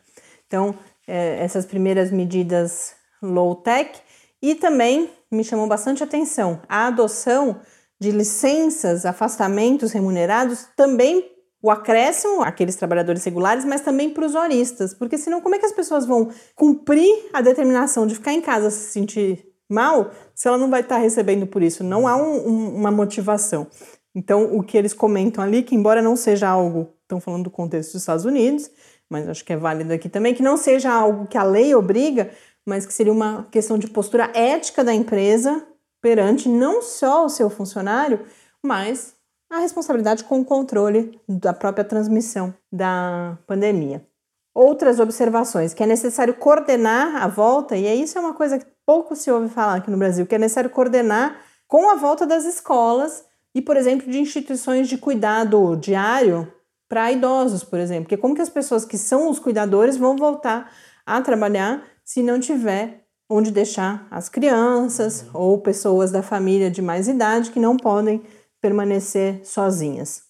Então, 0.47 0.75
é, 1.07 1.43
essas 1.43 1.65
primeiras 1.65 2.11
medidas 2.11 2.93
low-tech 3.21 3.99
e 4.41 4.55
também 4.55 5.09
me 5.31 5.43
chamou 5.43 5.67
bastante 5.67 6.03
atenção 6.03 6.61
a 6.67 6.87
adoção 6.87 7.61
de 7.99 8.11
licenças, 8.11 9.05
afastamentos 9.05 9.91
remunerados, 9.91 10.67
também 10.75 11.31
o 11.61 11.69
acréscimo 11.69 12.41
àqueles 12.41 12.75
trabalhadores 12.75 13.23
regulares, 13.23 13.63
mas 13.63 13.81
também 13.81 14.09
para 14.09 14.25
os 14.25 14.33
horistas, 14.33 14.95
porque 14.95 15.17
senão 15.17 15.39
como 15.41 15.53
é 15.53 15.59
que 15.59 15.65
as 15.67 15.71
pessoas 15.71 16.05
vão 16.05 16.29
cumprir 16.55 17.29
a 17.31 17.41
determinação 17.41 18.07
de 18.07 18.15
ficar 18.15 18.33
em 18.33 18.41
casa 18.41 18.71
se 18.71 18.91
sentir 18.91 19.45
mal 19.69 20.11
se 20.33 20.47
ela 20.47 20.57
não 20.57 20.69
vai 20.69 20.81
estar 20.81 20.97
recebendo 20.97 21.45
por 21.45 21.61
isso? 21.61 21.83
Não 21.83 22.07
há 22.07 22.15
um, 22.15 22.47
um, 22.47 22.75
uma 22.75 22.89
motivação. 22.89 23.67
Então, 24.13 24.55
o 24.55 24.63
que 24.63 24.77
eles 24.77 24.93
comentam 24.93 25.43
ali, 25.43 25.63
que 25.63 25.75
embora 25.75 26.01
não 26.01 26.15
seja 26.15 26.49
algo, 26.49 26.93
estão 27.03 27.19
falando 27.19 27.45
do 27.45 27.49
contexto 27.49 27.93
dos 27.93 28.01
Estados 28.01 28.25
Unidos, 28.25 28.69
mas 29.09 29.27
acho 29.27 29.43
que 29.43 29.53
é 29.53 29.57
válido 29.57 29.93
aqui 29.93 30.09
também, 30.09 30.33
que 30.33 30.43
não 30.43 30.57
seja 30.57 30.91
algo 30.91 31.27
que 31.27 31.37
a 31.37 31.43
lei 31.43 31.73
obriga, 31.75 32.31
mas 32.65 32.85
que 32.85 32.93
seria 32.93 33.11
uma 33.11 33.47
questão 33.51 33.77
de 33.77 33.87
postura 33.87 34.31
ética 34.33 34.83
da 34.83 34.93
empresa 34.93 35.65
perante 36.01 36.49
não 36.49 36.81
só 36.81 37.25
o 37.25 37.29
seu 37.29 37.49
funcionário, 37.49 38.25
mas 38.63 39.15
a 39.49 39.59
responsabilidade 39.59 40.23
com 40.23 40.39
o 40.39 40.45
controle 40.45 41.19
da 41.27 41.53
própria 41.53 41.83
transmissão 41.83 42.53
da 42.71 43.37
pandemia. 43.45 44.05
Outras 44.53 44.99
observações, 44.99 45.73
que 45.73 45.83
é 45.83 45.85
necessário 45.85 46.33
coordenar 46.33 47.21
a 47.21 47.27
volta, 47.27 47.75
e 47.75 48.01
isso 48.01 48.17
é 48.17 48.21
uma 48.21 48.33
coisa 48.33 48.57
que 48.57 48.65
pouco 48.85 49.15
se 49.15 49.31
ouve 49.31 49.49
falar 49.49 49.75
aqui 49.75 49.91
no 49.91 49.97
Brasil, 49.97 50.25
que 50.25 50.35
é 50.35 50.37
necessário 50.37 50.69
coordenar 50.69 51.39
com 51.67 51.89
a 51.89 51.95
volta 51.95 52.25
das 52.25 52.45
escolas 52.45 53.25
e, 53.53 53.61
por 53.61 53.75
exemplo, 53.75 54.09
de 54.09 54.19
instituições 54.19 54.87
de 54.87 54.97
cuidado 54.97 55.75
diário 55.75 56.51
para 56.87 57.11
idosos, 57.11 57.63
por 57.63 57.79
exemplo. 57.79 58.03
Porque 58.03 58.17
como 58.17 58.35
que 58.35 58.41
as 58.41 58.49
pessoas 58.49 58.85
que 58.85 58.97
são 58.97 59.29
os 59.29 59.39
cuidadores 59.39 59.97
vão 59.97 60.15
voltar 60.15 60.71
a 61.05 61.21
trabalhar 61.21 61.83
se 62.03 62.21
não 62.21 62.39
tiver 62.39 63.05
onde 63.29 63.51
deixar 63.51 64.05
as 64.11 64.27
crianças 64.27 65.25
ou 65.33 65.57
pessoas 65.61 66.11
da 66.11 66.21
família 66.21 66.69
de 66.69 66.81
mais 66.81 67.07
idade 67.07 67.51
que 67.51 67.59
não 67.59 67.77
podem 67.77 68.21
permanecer 68.61 69.39
sozinhas. 69.45 70.23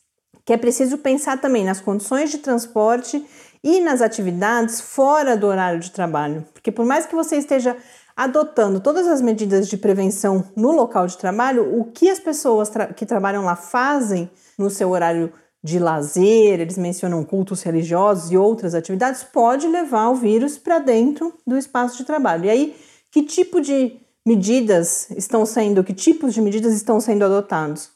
Que 0.46 0.54
é 0.54 0.58
preciso 0.58 1.00
pensar 1.00 1.42
também 1.42 1.66
nas 1.66 1.82
condições 1.82 2.30
de 2.30 2.38
transporte 2.38 3.26
e 3.64 3.80
nas 3.80 4.02
atividades 4.02 4.82
fora 4.82 5.36
do 5.36 5.48
horário 5.48 5.80
de 5.80 5.92
trabalho, 5.92 6.46
porque 6.54 6.72
por 6.72 6.86
mais 6.86 7.06
que 7.06 7.16
você 7.16 7.36
esteja 7.38 7.78
adotando 8.24 8.80
todas 8.80 9.08
as 9.08 9.20
medidas 9.20 9.68
de 9.68 9.76
prevenção 9.76 10.44
no 10.56 10.72
local 10.72 11.08
de 11.08 11.18
trabalho, 11.18 11.80
o 11.80 11.86
que 11.86 12.08
as 12.08 12.20
pessoas 12.20 12.70
tra 12.70 12.94
que 12.94 13.04
trabalham 13.04 13.44
lá 13.44 13.56
fazem 13.56 14.30
no 14.60 14.70
seu 14.70 14.92
horário 14.92 15.34
de 15.64 15.80
lazer, 15.80 16.60
eles 16.60 16.78
mencionam 16.78 17.24
cultos 17.24 17.64
religiosos 17.64 18.32
e 18.32 18.38
outras 18.38 18.76
atividades, 18.76 19.24
pode 19.24 19.68
levar 19.68 20.10
o 20.10 20.16
vírus 20.16 20.56
para 20.56 20.78
dentro 20.78 21.34
do 21.48 21.58
espaço 21.58 21.98
de 21.98 22.04
trabalho. 22.04 22.46
E 22.46 22.50
aí 22.52 22.76
que 23.12 23.24
tipo 23.24 23.60
de 23.60 24.00
medidas 24.24 25.10
estão 25.18 25.44
sendo, 25.44 25.84
que 25.84 25.94
tipos 25.94 26.32
de 26.32 26.42
medidas 26.42 26.76
estão 26.76 27.00
sendo 27.00 27.26
adotados? 27.26 27.90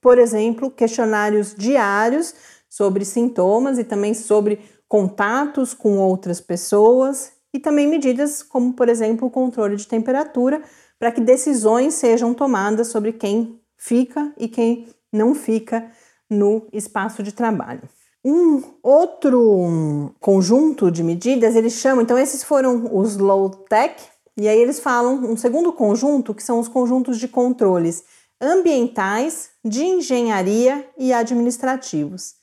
Por 0.00 0.18
exemplo, 0.18 0.70
questionários 0.70 1.54
diários 1.54 2.34
sobre 2.66 3.04
sintomas 3.04 3.78
e 3.78 3.84
também 3.84 4.14
sobre 4.14 4.58
contatos 4.88 5.74
com 5.74 5.98
outras 5.98 6.40
pessoas 6.40 7.35
e 7.56 7.58
também 7.58 7.88
medidas 7.88 8.42
como, 8.42 8.74
por 8.74 8.86
exemplo, 8.86 9.26
o 9.26 9.30
controle 9.30 9.76
de 9.76 9.88
temperatura, 9.88 10.62
para 10.98 11.10
que 11.10 11.22
decisões 11.22 11.94
sejam 11.94 12.34
tomadas 12.34 12.88
sobre 12.88 13.14
quem 13.14 13.58
fica 13.78 14.30
e 14.36 14.46
quem 14.46 14.86
não 15.10 15.34
fica 15.34 15.90
no 16.28 16.66
espaço 16.70 17.22
de 17.22 17.32
trabalho. 17.32 17.88
Um 18.22 18.62
outro 18.82 20.12
conjunto 20.20 20.90
de 20.90 21.02
medidas, 21.02 21.56
eles 21.56 21.72
chamam, 21.72 22.02
então 22.02 22.18
esses 22.18 22.44
foram 22.44 22.94
os 22.94 23.16
low 23.16 23.48
tech, 23.48 24.04
e 24.36 24.46
aí 24.46 24.58
eles 24.58 24.78
falam 24.78 25.14
um 25.14 25.36
segundo 25.36 25.72
conjunto, 25.72 26.34
que 26.34 26.42
são 26.42 26.60
os 26.60 26.68
conjuntos 26.68 27.18
de 27.18 27.26
controles 27.26 28.04
ambientais, 28.38 29.48
de 29.64 29.82
engenharia 29.82 30.86
e 30.98 31.10
administrativos. 31.10 32.34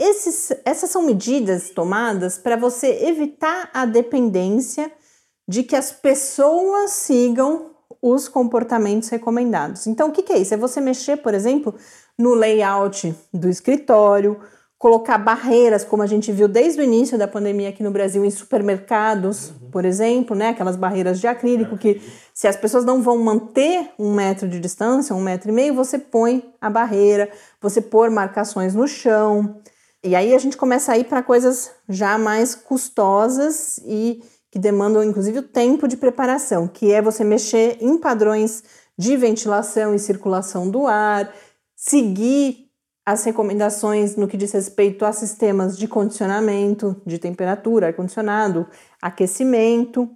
Esses, 0.00 0.50
essas 0.64 0.88
são 0.88 1.02
medidas 1.02 1.68
tomadas 1.68 2.38
para 2.38 2.56
você 2.56 3.04
evitar 3.04 3.68
a 3.74 3.84
dependência 3.84 4.90
de 5.46 5.62
que 5.62 5.76
as 5.76 5.92
pessoas 5.92 6.92
sigam 6.92 7.72
os 8.00 8.26
comportamentos 8.26 9.10
recomendados. 9.10 9.86
Então, 9.86 10.08
o 10.08 10.12
que, 10.12 10.22
que 10.22 10.32
é 10.32 10.38
isso? 10.38 10.54
É 10.54 10.56
você 10.56 10.80
mexer, 10.80 11.18
por 11.18 11.34
exemplo, 11.34 11.74
no 12.16 12.32
layout 12.32 13.14
do 13.30 13.46
escritório, 13.50 14.40
colocar 14.78 15.18
barreiras, 15.18 15.84
como 15.84 16.02
a 16.02 16.06
gente 16.06 16.32
viu 16.32 16.48
desde 16.48 16.80
o 16.80 16.82
início 16.82 17.18
da 17.18 17.28
pandemia 17.28 17.68
aqui 17.68 17.82
no 17.82 17.90
Brasil, 17.90 18.24
em 18.24 18.30
supermercados, 18.30 19.50
uhum. 19.50 19.70
por 19.70 19.84
exemplo, 19.84 20.34
né? 20.34 20.48
Aquelas 20.48 20.76
barreiras 20.76 21.20
de 21.20 21.26
acrílico 21.26 21.76
que, 21.76 22.00
se 22.32 22.48
as 22.48 22.56
pessoas 22.56 22.86
não 22.86 23.02
vão 23.02 23.18
manter 23.18 23.90
um 23.98 24.14
metro 24.14 24.48
de 24.48 24.58
distância, 24.58 25.14
um 25.14 25.20
metro 25.20 25.50
e 25.50 25.52
meio, 25.52 25.74
você 25.74 25.98
põe 25.98 26.42
a 26.58 26.70
barreira, 26.70 27.28
você 27.60 27.82
pôr 27.82 28.10
marcações 28.10 28.74
no 28.74 28.88
chão. 28.88 29.60
E 30.02 30.16
aí 30.16 30.34
a 30.34 30.38
gente 30.38 30.56
começa 30.56 30.92
a 30.92 30.98
ir 30.98 31.04
para 31.04 31.22
coisas 31.22 31.70
já 31.88 32.16
mais 32.16 32.54
custosas 32.54 33.78
e 33.84 34.22
que 34.50 34.58
demandam, 34.58 35.04
inclusive, 35.04 35.38
o 35.38 35.42
tempo 35.42 35.86
de 35.86 35.96
preparação, 35.96 36.66
que 36.66 36.92
é 36.92 37.00
você 37.00 37.22
mexer 37.22 37.76
em 37.80 37.98
padrões 37.98 38.64
de 38.98 39.16
ventilação 39.16 39.94
e 39.94 39.98
circulação 39.98 40.68
do 40.68 40.86
ar, 40.86 41.32
seguir 41.76 42.70
as 43.06 43.24
recomendações 43.24 44.16
no 44.16 44.26
que 44.26 44.36
diz 44.36 44.52
respeito 44.52 45.04
a 45.04 45.12
sistemas 45.12 45.76
de 45.76 45.86
condicionamento, 45.86 47.00
de 47.06 47.18
temperatura, 47.18 47.88
ar-condicionado, 47.88 48.66
aquecimento. 49.00 50.08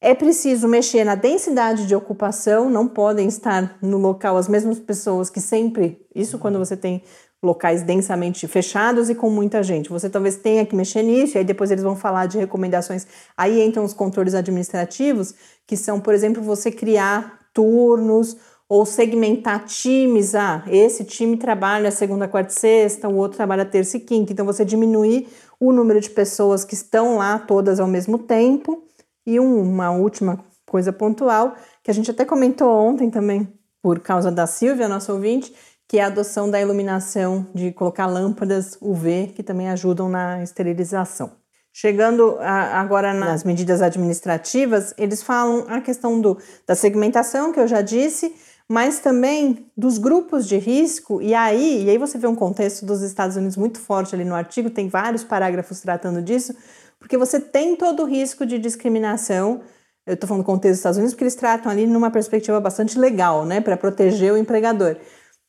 É 0.00 0.14
preciso 0.14 0.68
mexer 0.68 1.04
na 1.04 1.14
densidade 1.14 1.86
de 1.86 1.94
ocupação, 1.94 2.70
não 2.70 2.86
podem 2.86 3.28
estar 3.28 3.78
no 3.82 3.98
local 3.98 4.36
as 4.36 4.48
mesmas 4.48 4.78
pessoas 4.78 5.30
que 5.30 5.40
sempre. 5.40 6.06
Isso 6.14 6.38
quando 6.38 6.58
você 6.58 6.76
tem 6.76 7.02
locais 7.42 7.82
densamente 7.82 8.46
fechados 8.48 9.08
e 9.08 9.14
com 9.14 9.30
muita 9.30 9.62
gente. 9.62 9.90
Você 9.90 10.10
talvez 10.10 10.36
tenha 10.36 10.66
que 10.66 10.74
mexer 10.74 11.02
nisso, 11.02 11.36
e 11.36 11.38
aí 11.38 11.44
depois 11.44 11.70
eles 11.70 11.84
vão 11.84 11.94
falar 11.94 12.26
de 12.26 12.38
recomendações. 12.38 13.06
Aí 13.36 13.62
entram 13.62 13.84
os 13.84 13.94
controles 13.94 14.34
administrativos, 14.34 15.34
que 15.66 15.76
são, 15.76 16.00
por 16.00 16.14
exemplo, 16.14 16.42
você 16.42 16.70
criar 16.70 17.38
turnos 17.52 18.36
ou 18.68 18.84
segmentar 18.84 19.64
times. 19.64 20.34
Ah, 20.34 20.64
esse 20.66 21.04
time 21.04 21.36
trabalha 21.36 21.90
segunda, 21.90 22.28
quarta 22.28 22.52
e 22.52 22.58
sexta, 22.58 23.08
o 23.08 23.16
outro 23.16 23.36
trabalha 23.36 23.64
terça 23.64 23.96
e 23.96 24.00
quinta. 24.00 24.32
Então 24.32 24.44
você 24.44 24.64
diminuir 24.64 25.28
o 25.60 25.72
número 25.72 26.00
de 26.00 26.10
pessoas 26.10 26.64
que 26.64 26.74
estão 26.74 27.16
lá 27.16 27.38
todas 27.38 27.80
ao 27.80 27.86
mesmo 27.86 28.18
tempo. 28.18 28.84
E 29.24 29.38
um, 29.38 29.60
uma 29.60 29.90
última 29.90 30.44
coisa 30.66 30.92
pontual, 30.92 31.54
que 31.82 31.90
a 31.90 31.94
gente 31.94 32.10
até 32.10 32.24
comentou 32.24 32.68
ontem 32.70 33.10
também, 33.10 33.48
por 33.82 34.00
causa 34.00 34.30
da 34.30 34.46
Silvia, 34.46 34.88
nossa 34.88 35.12
ouvinte, 35.12 35.52
que 35.88 35.98
é 35.98 36.02
a 36.02 36.06
adoção 36.06 36.50
da 36.50 36.60
iluminação, 36.60 37.46
de 37.54 37.72
colocar 37.72 38.06
lâmpadas 38.06 38.76
UV, 38.80 39.32
que 39.34 39.42
também 39.42 39.70
ajudam 39.70 40.08
na 40.08 40.42
esterilização. 40.42 41.32
Chegando 41.72 42.36
a, 42.40 42.78
agora 42.78 43.14
nas 43.14 43.42
medidas 43.42 43.80
administrativas, 43.80 44.92
eles 44.98 45.22
falam 45.22 45.64
a 45.68 45.80
questão 45.80 46.20
do, 46.20 46.36
da 46.66 46.74
segmentação, 46.74 47.52
que 47.52 47.60
eu 47.60 47.66
já 47.66 47.80
disse, 47.80 48.34
mas 48.68 48.98
também 48.98 49.66
dos 49.74 49.96
grupos 49.96 50.46
de 50.46 50.58
risco, 50.58 51.22
e 51.22 51.34
aí, 51.34 51.84
e 51.84 51.90
aí 51.90 51.96
você 51.96 52.18
vê 52.18 52.26
um 52.26 52.34
contexto 52.34 52.84
dos 52.84 53.00
Estados 53.00 53.36
Unidos 53.36 53.56
muito 53.56 53.80
forte 53.80 54.14
ali 54.14 54.24
no 54.24 54.34
artigo, 54.34 54.68
tem 54.68 54.88
vários 54.88 55.24
parágrafos 55.24 55.80
tratando 55.80 56.20
disso, 56.20 56.54
porque 56.98 57.16
você 57.16 57.40
tem 57.40 57.76
todo 57.76 58.02
o 58.02 58.06
risco 58.06 58.44
de 58.44 58.58
discriminação. 58.58 59.62
Eu 60.04 60.14
estou 60.14 60.26
falando 60.26 60.42
do 60.42 60.46
contexto 60.46 60.72
dos 60.72 60.78
Estados 60.80 60.98
Unidos 60.98 61.14
porque 61.14 61.24
eles 61.24 61.34
tratam 61.34 61.70
ali 61.70 61.86
numa 61.86 62.10
perspectiva 62.10 62.60
bastante 62.60 62.98
legal, 62.98 63.46
né, 63.46 63.60
para 63.60 63.76
proteger 63.76 64.32
o 64.32 64.36
empregador. 64.36 64.96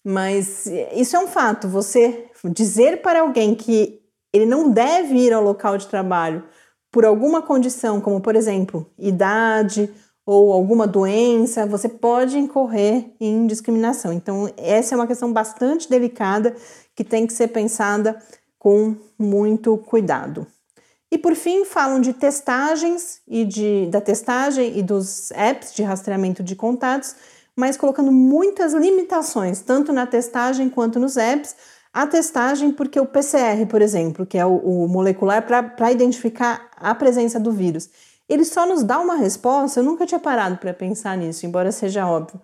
Mas 0.10 0.66
isso 0.96 1.16
é 1.16 1.20
um 1.20 1.28
fato. 1.28 1.68
Você 1.68 2.26
dizer 2.46 3.04
para 3.04 3.22
alguém 3.22 3.54
que 3.54 4.02
ele 4.34 4.48
não 4.48 4.72
deve 4.72 5.14
ir 5.14 5.32
ao 5.32 5.44
local 5.44 5.78
de 5.78 5.88
trabalho 5.88 6.44
por 6.92 7.06
alguma 7.06 7.44
condição, 7.44 8.02
como 8.02 8.20
por 8.20 8.36
exemplo, 8.36 8.92
idade 8.98 9.88
ou 10.26 10.52
alguma 10.52 10.88
doença, 10.88 11.68
você 11.68 11.88
pode 11.88 12.40
incorrer 12.40 13.14
em 13.20 13.46
discriminação. 13.46 14.12
Então, 14.12 14.52
essa 14.58 14.96
é 14.96 14.98
uma 14.98 15.06
questão 15.06 15.32
bastante 15.32 15.88
delicada 15.88 16.56
que 16.96 17.04
tem 17.04 17.28
que 17.28 17.34
ser 17.34 17.50
pensada 17.50 18.18
com 18.58 18.96
muito 19.18 19.78
cuidado. 19.78 20.48
E 21.12 21.20
por 21.20 21.36
fim, 21.36 21.66
falam 21.66 22.02
de 22.02 22.14
testagens 22.14 23.22
e 23.28 23.46
de, 23.46 23.86
da 23.92 24.02
testagem 24.02 24.76
e 24.76 24.82
dos 24.82 25.30
apps 25.32 25.72
de 25.72 25.84
rastreamento 25.84 26.42
de 26.42 26.56
contatos, 26.56 27.16
mas 27.60 27.76
colocando 27.76 28.10
muitas 28.10 28.74
limitações, 28.74 29.60
tanto 29.60 29.92
na 29.92 30.08
testagem 30.08 30.70
quanto 30.70 30.98
nos 30.98 31.18
apps. 31.18 31.56
A 31.94 32.08
testagem, 32.08 32.72
porque 32.72 33.00
o 33.00 33.06
PCR, 33.06 33.66
por 33.68 33.82
exemplo, 33.82 34.26
que 34.26 34.38
é 34.38 34.46
o, 34.46 34.56
o 34.56 34.88
molecular 34.88 35.46
para 35.46 35.92
identificar 35.92 36.70
a 36.78 36.96
presença 36.96 37.40
do 37.40 37.52
vírus, 37.52 37.90
ele 38.30 38.46
só 38.46 38.66
nos 38.66 38.84
dá 38.84 39.00
uma 39.00 39.16
resposta. 39.16 39.80
Eu 39.80 39.84
nunca 39.84 40.06
tinha 40.06 40.20
parado 40.20 40.58
para 40.58 40.74
pensar 40.74 41.18
nisso, 41.18 41.46
embora 41.46 41.72
seja 41.72 42.08
óbvio. 42.08 42.40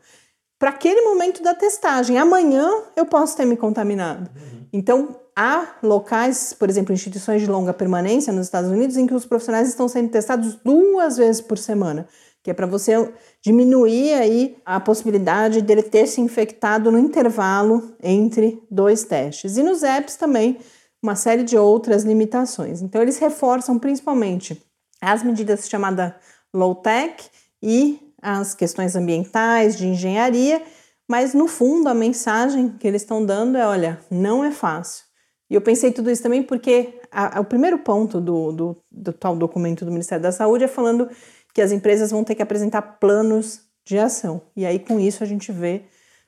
Para 0.60 0.72
aquele 0.72 1.02
momento 1.02 1.42
da 1.42 1.54
testagem, 1.54 2.18
amanhã 2.18 2.70
eu 2.96 3.06
posso 3.06 3.38
ter 3.38 3.46
me 3.46 3.56
contaminado. 3.56 4.30
Uhum. 4.36 4.66
Então, 4.74 5.16
há 5.34 5.76
locais, 5.82 6.54
por 6.54 6.70
exemplo, 6.70 6.94
instituições 6.94 7.42
de 7.42 7.48
longa 7.48 7.74
permanência 7.74 8.34
nos 8.34 8.48
Estados 8.48 8.70
Unidos, 8.70 8.98
em 8.98 9.08
que 9.08 9.14
os 9.14 9.26
profissionais 9.26 9.70
estão 9.70 9.88
sendo 9.88 10.10
testados 10.10 10.56
duas 10.56 11.18
vezes 11.18 11.42
por 11.42 11.58
semana, 11.58 12.08
que 12.46 12.52
é 12.52 12.54
para 12.54 12.68
você 12.68 13.12
diminuir 13.42 14.14
aí 14.14 14.56
a 14.64 14.80
possibilidade 14.80 15.64
dele 15.64 15.82
ter 15.82 16.06
se 16.06 16.22
infectado 16.22 16.92
no 16.92 17.00
intervalo 17.00 17.96
entre 18.04 18.62
dois 18.70 19.04
testes. 19.04 19.58
E 19.58 19.64
nos 19.64 19.82
apps 19.82 20.16
também 20.16 20.60
uma 21.02 21.16
série 21.16 21.42
de 21.42 21.58
outras 21.58 22.04
limitações. 22.04 22.84
Então, 22.84 23.02
eles 23.02 23.18
reforçam 23.18 23.80
principalmente 23.80 24.64
as 25.02 25.24
medidas 25.24 25.68
chamadas 25.68 26.14
low-tech 26.54 27.24
e 27.64 28.00
as 28.22 28.54
questões 28.54 28.96
ambientais, 28.96 29.76
de 29.76 29.88
engenharia, 29.88 30.62
mas 31.10 31.34
no 31.34 31.48
fundo 31.48 31.90
a 31.90 31.96
mensagem 31.96 32.70
que 32.78 32.88
eles 32.88 33.02
estão 33.02 33.26
dando 33.26 33.58
é: 33.58 33.66
olha, 33.66 34.00
não 34.12 34.46
é 34.46 34.52
fácil. 34.52 35.04
E 35.50 35.56
eu 35.56 35.62
pensei 35.62 35.92
tudo 35.92 36.12
isso 36.12 36.22
também 36.22 36.44
porque 36.44 37.00
a, 37.12 37.40
a, 37.40 37.42
o 37.42 37.46
primeiro 37.46 37.80
ponto 37.80 38.22
do, 38.22 38.52
do, 38.52 38.78
do 38.92 39.14
tal 39.14 39.36
documento 39.36 39.84
do 39.84 39.92
Ministério 39.92 40.22
da 40.22 40.32
Saúde 40.32 40.66
é 40.66 40.68
falando 40.68 41.10
que 41.56 41.62
as 41.62 41.72
empresas 41.72 42.12
vão 42.12 42.24
ter 42.24 42.36
que 42.36 42.44
apresentar 42.44 42.82
planos 42.82 43.62
de 43.84 43.98
ação. 43.98 44.42
E 44.56 44.66
aí, 44.66 44.78
com 44.78 45.00
isso, 45.00 45.24
a 45.24 45.26
gente 45.26 45.52
vê 45.52 45.84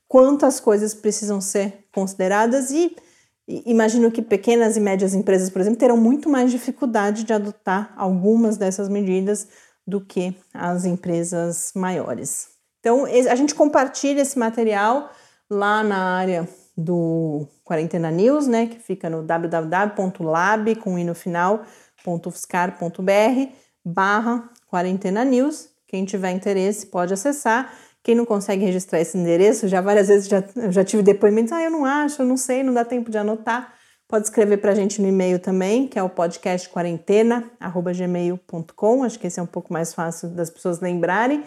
quantas 0.08 0.60
coisas 0.60 0.94
precisam 0.96 1.40
ser 1.40 1.86
consideradas 1.92 2.72
e 2.72 2.96
Imagino 3.50 4.12
que 4.12 4.22
pequenas 4.22 4.76
e 4.76 4.80
médias 4.82 5.14
empresas, 5.14 5.50
por 5.50 5.62
exemplo, 5.62 5.80
terão 5.80 5.96
muito 5.96 6.30
mais 6.30 6.52
dificuldade 6.52 7.24
de 7.24 7.32
adotar 7.32 7.94
algumas 7.96 8.58
dessas 8.58 8.90
medidas 8.90 9.48
do 9.88 10.02
que 10.02 10.36
as 10.54 10.84
empresas 10.84 11.72
maiores. 11.74 12.50
Então, 12.82 13.06
a 13.06 13.36
gente 13.36 13.56
compartilha 13.56 14.20
esse 14.20 14.38
material 14.38 15.10
lá 15.50 15.82
na 15.82 16.18
área 16.18 16.46
do 16.76 17.48
Quarentena 17.64 18.12
News, 18.12 18.48
né, 18.48 18.68
que 18.68 18.80
fica 18.80 19.10
no 19.10 19.24
www.lab 19.24 20.76
com 20.76 21.00
i 21.00 21.06
no 21.06 21.16
final, 21.16 21.64
barra 23.86 24.50
Quarentena 24.68 25.26
News. 25.26 25.70
Quem 25.88 26.06
tiver 26.06 26.32
interesse 26.32 26.88
pode 26.88 27.14
acessar. 27.14 27.74
Quem 28.04 28.16
não 28.16 28.26
consegue 28.26 28.64
registrar 28.64 29.02
esse 29.02 29.18
endereço, 29.18 29.68
já 29.68 29.82
várias 29.82 30.08
vezes 30.08 30.30
já, 30.30 30.42
já 30.70 30.84
tive 30.84 31.04
depoimentos, 31.04 31.52
ah, 31.52 31.62
eu 31.62 31.70
não 31.70 31.84
acho, 31.84 32.22
eu 32.22 32.26
não 32.26 32.38
sei, 32.38 32.64
não 32.64 32.74
dá 32.74 32.86
tempo 32.86 33.12
de 33.12 33.18
anotar. 33.18 33.74
Pode 34.08 34.28
escrever 34.28 34.58
para 34.58 34.72
a 34.72 34.76
gente 34.76 35.02
no 35.02 35.10
e-mail 35.10 35.40
também, 35.40 35.88
que 35.88 36.00
é 36.00 36.04
o 36.04 36.10
podcastquarentena.gmail.com. 36.10 39.04
Acho 39.04 39.20
que 39.20 39.28
esse 39.28 39.40
é 39.40 39.44
um 39.44 39.48
pouco 39.48 39.74
mais 39.74 39.94
fácil 39.94 40.30
das 40.30 40.50
pessoas 40.50 40.80
lembrarem. 40.80 41.44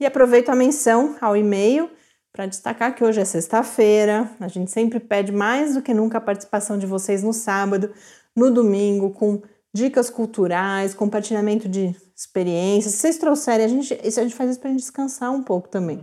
E 0.00 0.06
aproveito 0.06 0.48
a 0.48 0.54
menção 0.54 1.18
ao 1.20 1.36
e-mail 1.36 1.90
para 2.32 2.46
destacar 2.46 2.94
que 2.94 3.04
hoje 3.04 3.20
é 3.20 3.26
sexta-feira. 3.26 4.30
A 4.40 4.48
gente 4.48 4.70
sempre 4.70 4.98
pede 4.98 5.30
mais 5.30 5.74
do 5.74 5.82
que 5.82 5.92
nunca 5.92 6.16
a 6.16 6.22
participação 6.22 6.78
de 6.78 6.86
vocês 6.86 7.22
no 7.22 7.34
sábado, 7.34 7.92
no 8.34 8.50
domingo, 8.50 9.10
com 9.10 9.42
dicas 9.74 10.08
culturais, 10.08 10.94
compartilhamento 10.94 11.68
de 11.68 11.94
experiências. 12.18 12.94
Se 12.94 13.00
vocês 13.00 13.18
trouxerem, 13.18 13.64
a 13.64 13.68
gente, 13.68 14.00
isso 14.02 14.18
a 14.18 14.24
gente 14.24 14.34
faz 14.34 14.50
isso 14.50 14.60
para 14.60 14.72
descansar 14.72 15.30
um 15.30 15.42
pouco 15.42 15.68
também. 15.68 15.98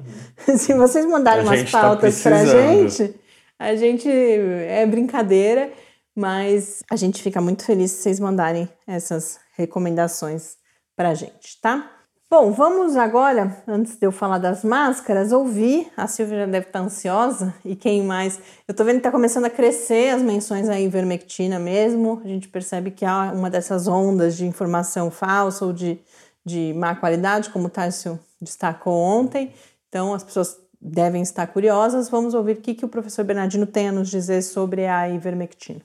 Uhum. 0.48 0.56
Se 0.58 0.74
vocês 0.74 1.06
mandarem 1.06 1.42
a 1.42 1.44
umas 1.44 1.70
tá 1.70 1.82
pautas 1.82 2.24
tá 2.24 2.30
para 2.30 2.40
a 2.40 2.46
gente, 2.46 3.16
a 3.60 3.76
gente 3.76 4.08
é 4.10 4.86
brincadeira, 4.86 5.74
mas 6.16 6.84
a 6.90 6.96
gente 6.96 7.22
fica 7.22 7.42
muito 7.42 7.66
feliz 7.66 7.92
se 7.92 8.04
vocês 8.04 8.20
mandarem 8.22 8.70
essas 8.88 9.40
recomendações 9.58 10.56
para 10.96 11.10
a 11.10 11.14
gente, 11.14 11.60
tá? 11.62 11.92
Bom, 12.28 12.52
vamos 12.52 12.98
agora, 12.98 13.56
antes 13.68 13.98
de 13.98 14.08
eu 14.08 14.12
falar 14.12 14.40
das 14.40 14.64
máscaras, 14.64 15.32
ouvir. 15.32 15.92
A 15.96 16.08
Silvia 16.08 16.40
já 16.40 16.46
deve 16.48 16.66
estar 16.66 16.80
ansiosa, 16.80 17.54
e 17.64 17.76
quem 17.76 18.02
mais? 18.02 18.40
Eu 18.68 18.72
estou 18.72 18.84
vendo 18.84 18.96
que 18.96 19.00
está 19.02 19.12
começando 19.12 19.46
a 19.46 19.50
crescer 19.50 20.10
as 20.10 20.24
menções 20.24 20.68
à 20.68 20.80
ivermectina 20.80 21.60
mesmo. 21.60 22.20
A 22.26 22.28
gente 22.28 22.48
percebe 22.48 22.90
que 22.90 23.06
há 23.06 23.32
uma 23.32 23.48
dessas 23.48 23.88
ondas 23.88 24.36
de 24.36 24.46
informação 24.46 25.12
falsa 25.12 25.66
ou 25.66 25.72
de, 25.72 26.00
de 26.44 26.74
má 26.74 26.96
qualidade, 26.96 27.52
como 27.52 27.68
o 27.68 27.70
Tássio 27.70 28.20
destacou 28.42 28.96
ontem. 28.96 29.54
Então, 29.88 30.12
as 30.12 30.24
pessoas 30.24 30.58
devem 30.82 31.22
estar 31.22 31.46
curiosas. 31.46 32.10
Vamos 32.10 32.34
ouvir 32.34 32.58
o 32.58 32.62
que, 32.62 32.74
que 32.74 32.86
o 32.86 32.90
professor 32.90 33.24
Bernardino 33.24 33.68
tem 33.68 33.90
a 33.90 33.92
nos 33.92 34.10
dizer 34.10 34.42
sobre 34.42 34.88
a 34.88 35.08
ivermectina. 35.08 35.82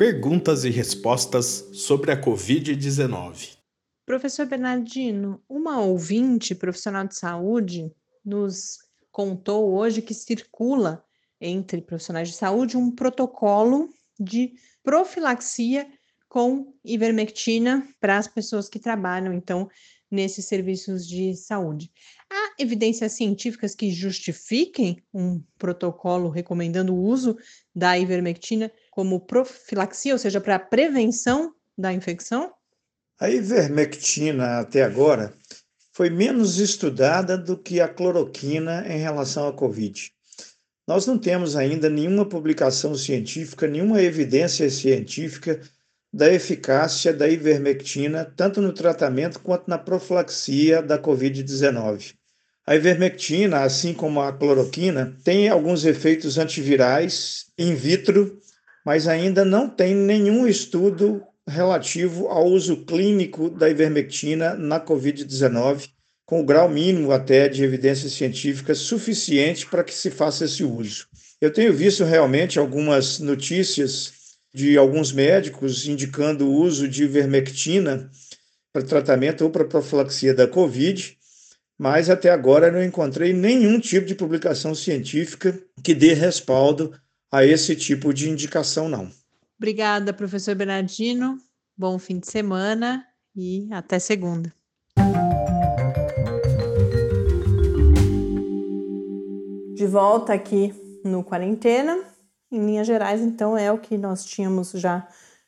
Perguntas 0.00 0.64
e 0.64 0.70
respostas 0.70 1.68
sobre 1.74 2.10
a 2.10 2.18
Covid-19. 2.18 3.58
Professor 4.06 4.46
Bernardino, 4.46 5.42
uma 5.46 5.78
ouvinte 5.78 6.54
profissional 6.54 7.06
de 7.06 7.16
saúde 7.16 7.92
nos 8.24 8.78
contou 9.12 9.74
hoje 9.74 10.00
que 10.00 10.14
circula 10.14 11.04
entre 11.38 11.82
profissionais 11.82 12.30
de 12.30 12.34
saúde 12.34 12.78
um 12.78 12.90
protocolo 12.90 13.90
de 14.18 14.54
profilaxia 14.82 15.86
com 16.30 16.72
ivermectina 16.82 17.86
para 18.00 18.16
as 18.16 18.26
pessoas 18.26 18.70
que 18.70 18.78
trabalham, 18.78 19.34
então, 19.34 19.68
nesses 20.10 20.46
serviços 20.46 21.06
de 21.06 21.36
saúde. 21.36 21.92
Há 22.32 22.54
evidências 22.58 23.12
científicas 23.12 23.74
que 23.74 23.90
justifiquem 23.90 25.04
um 25.12 25.42
protocolo 25.58 26.30
recomendando 26.30 26.94
o 26.94 27.02
uso 27.02 27.36
da 27.74 27.98
ivermectina 27.98 28.72
como 28.90 29.20
profilaxia, 29.20 30.12
ou 30.12 30.18
seja, 30.18 30.40
para 30.40 30.58
prevenção 30.58 31.54
da 31.78 31.92
infecção? 31.92 32.52
A 33.18 33.30
ivermectina, 33.30 34.60
até 34.60 34.82
agora, 34.82 35.32
foi 35.92 36.10
menos 36.10 36.58
estudada 36.58 37.36
do 37.36 37.56
que 37.56 37.80
a 37.80 37.88
cloroquina 37.88 38.84
em 38.88 38.98
relação 38.98 39.46
à 39.46 39.52
Covid. 39.52 40.10
Nós 40.86 41.06
não 41.06 41.18
temos 41.18 41.54
ainda 41.54 41.88
nenhuma 41.88 42.26
publicação 42.26 42.94
científica, 42.94 43.66
nenhuma 43.66 44.02
evidência 44.02 44.68
científica 44.70 45.60
da 46.12 46.32
eficácia 46.32 47.12
da 47.12 47.28
ivermectina, 47.28 48.24
tanto 48.24 48.60
no 48.60 48.72
tratamento 48.72 49.40
quanto 49.40 49.68
na 49.68 49.78
profilaxia 49.78 50.82
da 50.82 50.98
Covid-19. 50.98 52.14
A 52.66 52.74
ivermectina, 52.74 53.60
assim 53.62 53.94
como 53.94 54.20
a 54.20 54.32
cloroquina, 54.32 55.16
tem 55.22 55.48
alguns 55.48 55.84
efeitos 55.84 56.38
antivirais 56.38 57.46
in 57.56 57.74
vitro, 57.74 58.40
mas 58.84 59.06
ainda 59.06 59.44
não 59.44 59.68
tem 59.68 59.94
nenhum 59.94 60.46
estudo 60.46 61.22
relativo 61.46 62.28
ao 62.28 62.46
uso 62.46 62.84
clínico 62.84 63.50
da 63.50 63.68
ivermectina 63.68 64.54
na 64.54 64.80
Covid-19, 64.80 65.88
com 66.24 66.40
o 66.40 66.44
grau 66.44 66.68
mínimo 66.68 67.10
até 67.10 67.48
de 67.48 67.64
evidência 67.64 68.08
científica 68.08 68.74
suficiente 68.74 69.66
para 69.66 69.82
que 69.82 69.92
se 69.92 70.10
faça 70.10 70.44
esse 70.44 70.62
uso. 70.62 71.06
Eu 71.40 71.52
tenho 71.52 71.72
visto 71.72 72.04
realmente 72.04 72.58
algumas 72.58 73.18
notícias 73.18 74.12
de 74.54 74.76
alguns 74.76 75.12
médicos 75.12 75.86
indicando 75.88 76.46
o 76.46 76.54
uso 76.54 76.86
de 76.86 77.04
ivermectina 77.04 78.10
para 78.72 78.82
tratamento 78.82 79.42
ou 79.42 79.50
para 79.50 79.64
profilaxia 79.64 80.34
da 80.34 80.46
Covid, 80.46 81.16
mas 81.78 82.10
até 82.10 82.30
agora 82.30 82.70
não 82.70 82.82
encontrei 82.82 83.32
nenhum 83.32 83.80
tipo 83.80 84.06
de 84.06 84.14
publicação 84.14 84.74
científica 84.74 85.58
que 85.82 85.94
dê 85.94 86.12
respaldo 86.12 86.92
a 87.30 87.44
esse 87.44 87.76
tipo 87.76 88.12
de 88.12 88.28
indicação, 88.28 88.88
não. 88.88 89.10
Obrigada, 89.56 90.12
professor 90.12 90.54
Bernardino. 90.54 91.38
Bom 91.76 91.98
fim 91.98 92.18
de 92.18 92.26
semana 92.26 93.06
e 93.36 93.68
até 93.70 93.98
segunda. 93.98 94.52
De 99.74 99.86
volta 99.86 100.34
aqui 100.34 100.74
no 101.04 101.22
Quarentena. 101.22 101.98
Em 102.52 102.66
linhas 102.66 102.86
gerais, 102.86 103.20
então, 103.20 103.56
é 103.56 103.70
o 103.70 103.78
que 103.78 103.96
nós 103.96 104.24
tínhamos 104.24 104.72
já 104.72 105.06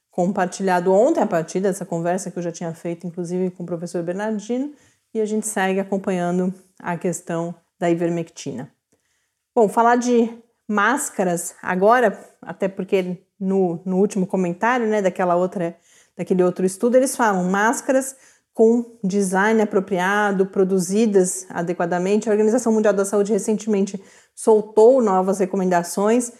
compartilhado 0.09 0.92
ontem, 0.92 1.21
a 1.21 1.27
partir 1.27 1.59
dessa 1.59 1.85
conversa 1.85 2.31
que 2.31 2.38
eu 2.38 2.42
já 2.42 2.53
tinha 2.53 2.73
feito, 2.73 3.07
inclusive, 3.07 3.51
com 3.51 3.64
o 3.64 3.66
professor 3.66 4.03
Bernardino, 4.05 4.73
e 5.12 5.21
a 5.21 5.25
gente 5.25 5.47
segue 5.47 5.81
acompanhando 5.81 6.55
a 6.79 6.97
questão 6.97 7.55
da 7.79 7.90
ivermectina. 7.90 8.71
Bom, 9.55 9.68
falar 9.68 9.97
de 9.97 10.31
máscaras 10.68 11.55
agora, 11.62 12.18
até 12.40 12.68
porque 12.68 13.25
no, 13.38 13.81
no 13.85 13.98
último 13.98 14.27
comentário, 14.27 14.87
né, 14.87 15.03
daquela 15.03 15.35
outra, 15.35 15.77
daquele 16.16 16.42
outro 16.42 16.64
estudo, 16.64 16.96
eles 16.96 17.16
falam 17.16 17.51
máscaras 17.51 18.16
com 18.55 18.98
design 19.03 19.61
apropriado, 19.62 20.46
produzidas 20.46 21.46
adequadamente. 21.48 22.29
A 22.29 22.33
Organização 22.33 22.72
Mundial 22.72 22.92
da 22.92 23.05
Saúde 23.05 23.33
recentemente 23.33 24.03
soltou 24.35 25.03
novas 25.03 25.38
recomendações 25.38 26.33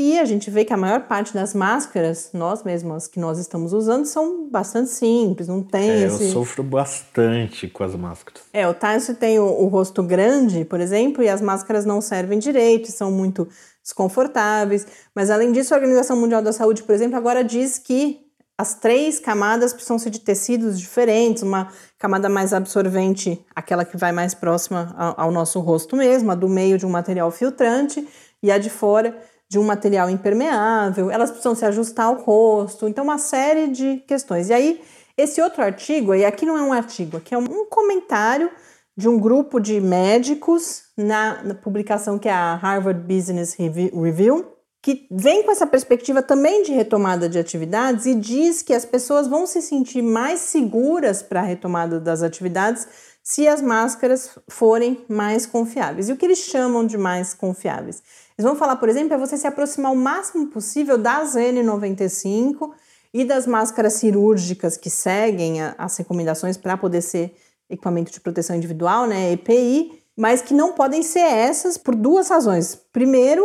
e 0.00 0.16
a 0.16 0.24
gente 0.24 0.48
vê 0.48 0.64
que 0.64 0.72
a 0.72 0.76
maior 0.76 1.08
parte 1.08 1.34
das 1.34 1.52
máscaras, 1.52 2.30
nós 2.32 2.62
mesmas 2.62 3.08
que 3.08 3.18
nós 3.18 3.36
estamos 3.36 3.72
usando, 3.72 4.06
são 4.06 4.48
bastante 4.48 4.90
simples, 4.90 5.48
não 5.48 5.60
tem 5.60 5.90
é, 5.90 6.02
esse... 6.04 6.22
Eu 6.22 6.30
sofro 6.30 6.62
bastante 6.62 7.66
com 7.66 7.82
as 7.82 7.96
máscaras. 7.96 8.42
É, 8.52 8.68
o 8.68 8.72
Tyson 8.72 9.14
tem 9.14 9.40
o, 9.40 9.44
o, 9.44 9.66
rosto 9.66 10.00
grande, 10.00 10.64
por 10.64 10.80
exemplo, 10.80 11.20
e 11.20 11.28
as 11.28 11.40
máscaras 11.40 11.84
não 11.84 12.00
servem 12.00 12.38
direito, 12.38 12.92
são 12.92 13.10
muito 13.10 13.48
desconfortáveis. 13.82 14.86
Mas 15.12 15.30
além 15.30 15.50
disso, 15.50 15.74
a 15.74 15.78
Organização 15.78 16.16
Mundial 16.16 16.42
da 16.42 16.52
Saúde, 16.52 16.84
por 16.84 16.94
exemplo, 16.94 17.16
agora 17.16 17.42
diz 17.42 17.76
que 17.76 18.20
as 18.56 18.74
três 18.74 19.18
camadas 19.18 19.72
precisam 19.72 19.98
ser 19.98 20.10
de 20.10 20.20
tecidos 20.20 20.78
diferentes, 20.78 21.42
uma 21.42 21.72
camada 21.98 22.28
mais 22.28 22.52
absorvente, 22.52 23.44
aquela 23.52 23.84
que 23.84 23.96
vai 23.96 24.12
mais 24.12 24.32
próxima 24.32 24.94
ao, 24.96 25.22
ao 25.22 25.32
nosso 25.32 25.58
rosto 25.58 25.96
mesmo, 25.96 26.30
a 26.30 26.36
do 26.36 26.48
meio 26.48 26.78
de 26.78 26.86
um 26.86 26.90
material 26.90 27.32
filtrante, 27.32 28.06
e 28.40 28.52
a 28.52 28.58
de 28.58 28.70
fora 28.70 29.16
de 29.48 29.58
um 29.58 29.64
material 29.64 30.10
impermeável, 30.10 31.10
elas 31.10 31.30
precisam 31.30 31.54
se 31.54 31.64
ajustar 31.64 32.06
ao 32.06 32.16
rosto, 32.16 32.86
então 32.86 33.02
uma 33.02 33.18
série 33.18 33.68
de 33.68 33.96
questões. 34.06 34.50
E 34.50 34.52
aí, 34.52 34.80
esse 35.16 35.40
outro 35.40 35.62
artigo, 35.62 36.14
e 36.14 36.24
aqui 36.24 36.44
não 36.44 36.56
é 36.56 36.62
um 36.62 36.72
artigo, 36.72 37.16
aqui 37.16 37.34
é 37.34 37.38
um 37.38 37.64
comentário 37.66 38.50
de 38.96 39.08
um 39.08 39.18
grupo 39.18 39.58
de 39.60 39.80
médicos 39.80 40.82
na, 40.96 41.42
na 41.42 41.54
publicação 41.54 42.18
que 42.18 42.28
é 42.28 42.32
a 42.32 42.56
Harvard 42.56 43.00
Business 43.00 43.54
Review, 43.54 44.44
que 44.82 45.06
vem 45.10 45.42
com 45.42 45.50
essa 45.50 45.66
perspectiva 45.66 46.22
também 46.22 46.62
de 46.62 46.72
retomada 46.72 47.28
de 47.28 47.38
atividades 47.38 48.06
e 48.06 48.14
diz 48.14 48.62
que 48.62 48.74
as 48.74 48.84
pessoas 48.84 49.26
vão 49.26 49.46
se 49.46 49.62
sentir 49.62 50.02
mais 50.02 50.40
seguras 50.40 51.22
para 51.22 51.40
a 51.40 51.44
retomada 51.44 51.98
das 51.98 52.22
atividades 52.22 52.86
se 53.22 53.46
as 53.46 53.60
máscaras 53.60 54.38
forem 54.48 55.04
mais 55.08 55.46
confiáveis. 55.46 56.08
E 56.08 56.12
o 56.12 56.16
que 56.16 56.24
eles 56.24 56.38
chamam 56.38 56.86
de 56.86 56.96
mais 56.96 57.34
confiáveis? 57.34 58.02
Eles 58.38 58.48
vão 58.48 58.54
falar, 58.54 58.76
por 58.76 58.88
exemplo, 58.88 59.14
é 59.14 59.18
você 59.18 59.36
se 59.36 59.48
aproximar 59.48 59.90
o 59.90 59.96
máximo 59.96 60.46
possível 60.46 60.96
das 60.96 61.34
N95 61.34 62.70
e 63.12 63.24
das 63.24 63.48
máscaras 63.48 63.94
cirúrgicas 63.94 64.76
que 64.76 64.88
seguem 64.88 65.60
as 65.76 65.96
recomendações 65.96 66.56
para 66.56 66.76
poder 66.76 67.02
ser 67.02 67.34
equipamento 67.68 68.12
de 68.12 68.20
proteção 68.20 68.54
individual, 68.54 69.08
né, 69.08 69.32
EPI, 69.32 70.04
mas 70.16 70.40
que 70.40 70.54
não 70.54 70.72
podem 70.72 71.02
ser 71.02 71.18
essas 71.18 71.76
por 71.76 71.96
duas 71.96 72.28
razões. 72.28 72.76
Primeiro, 72.76 73.44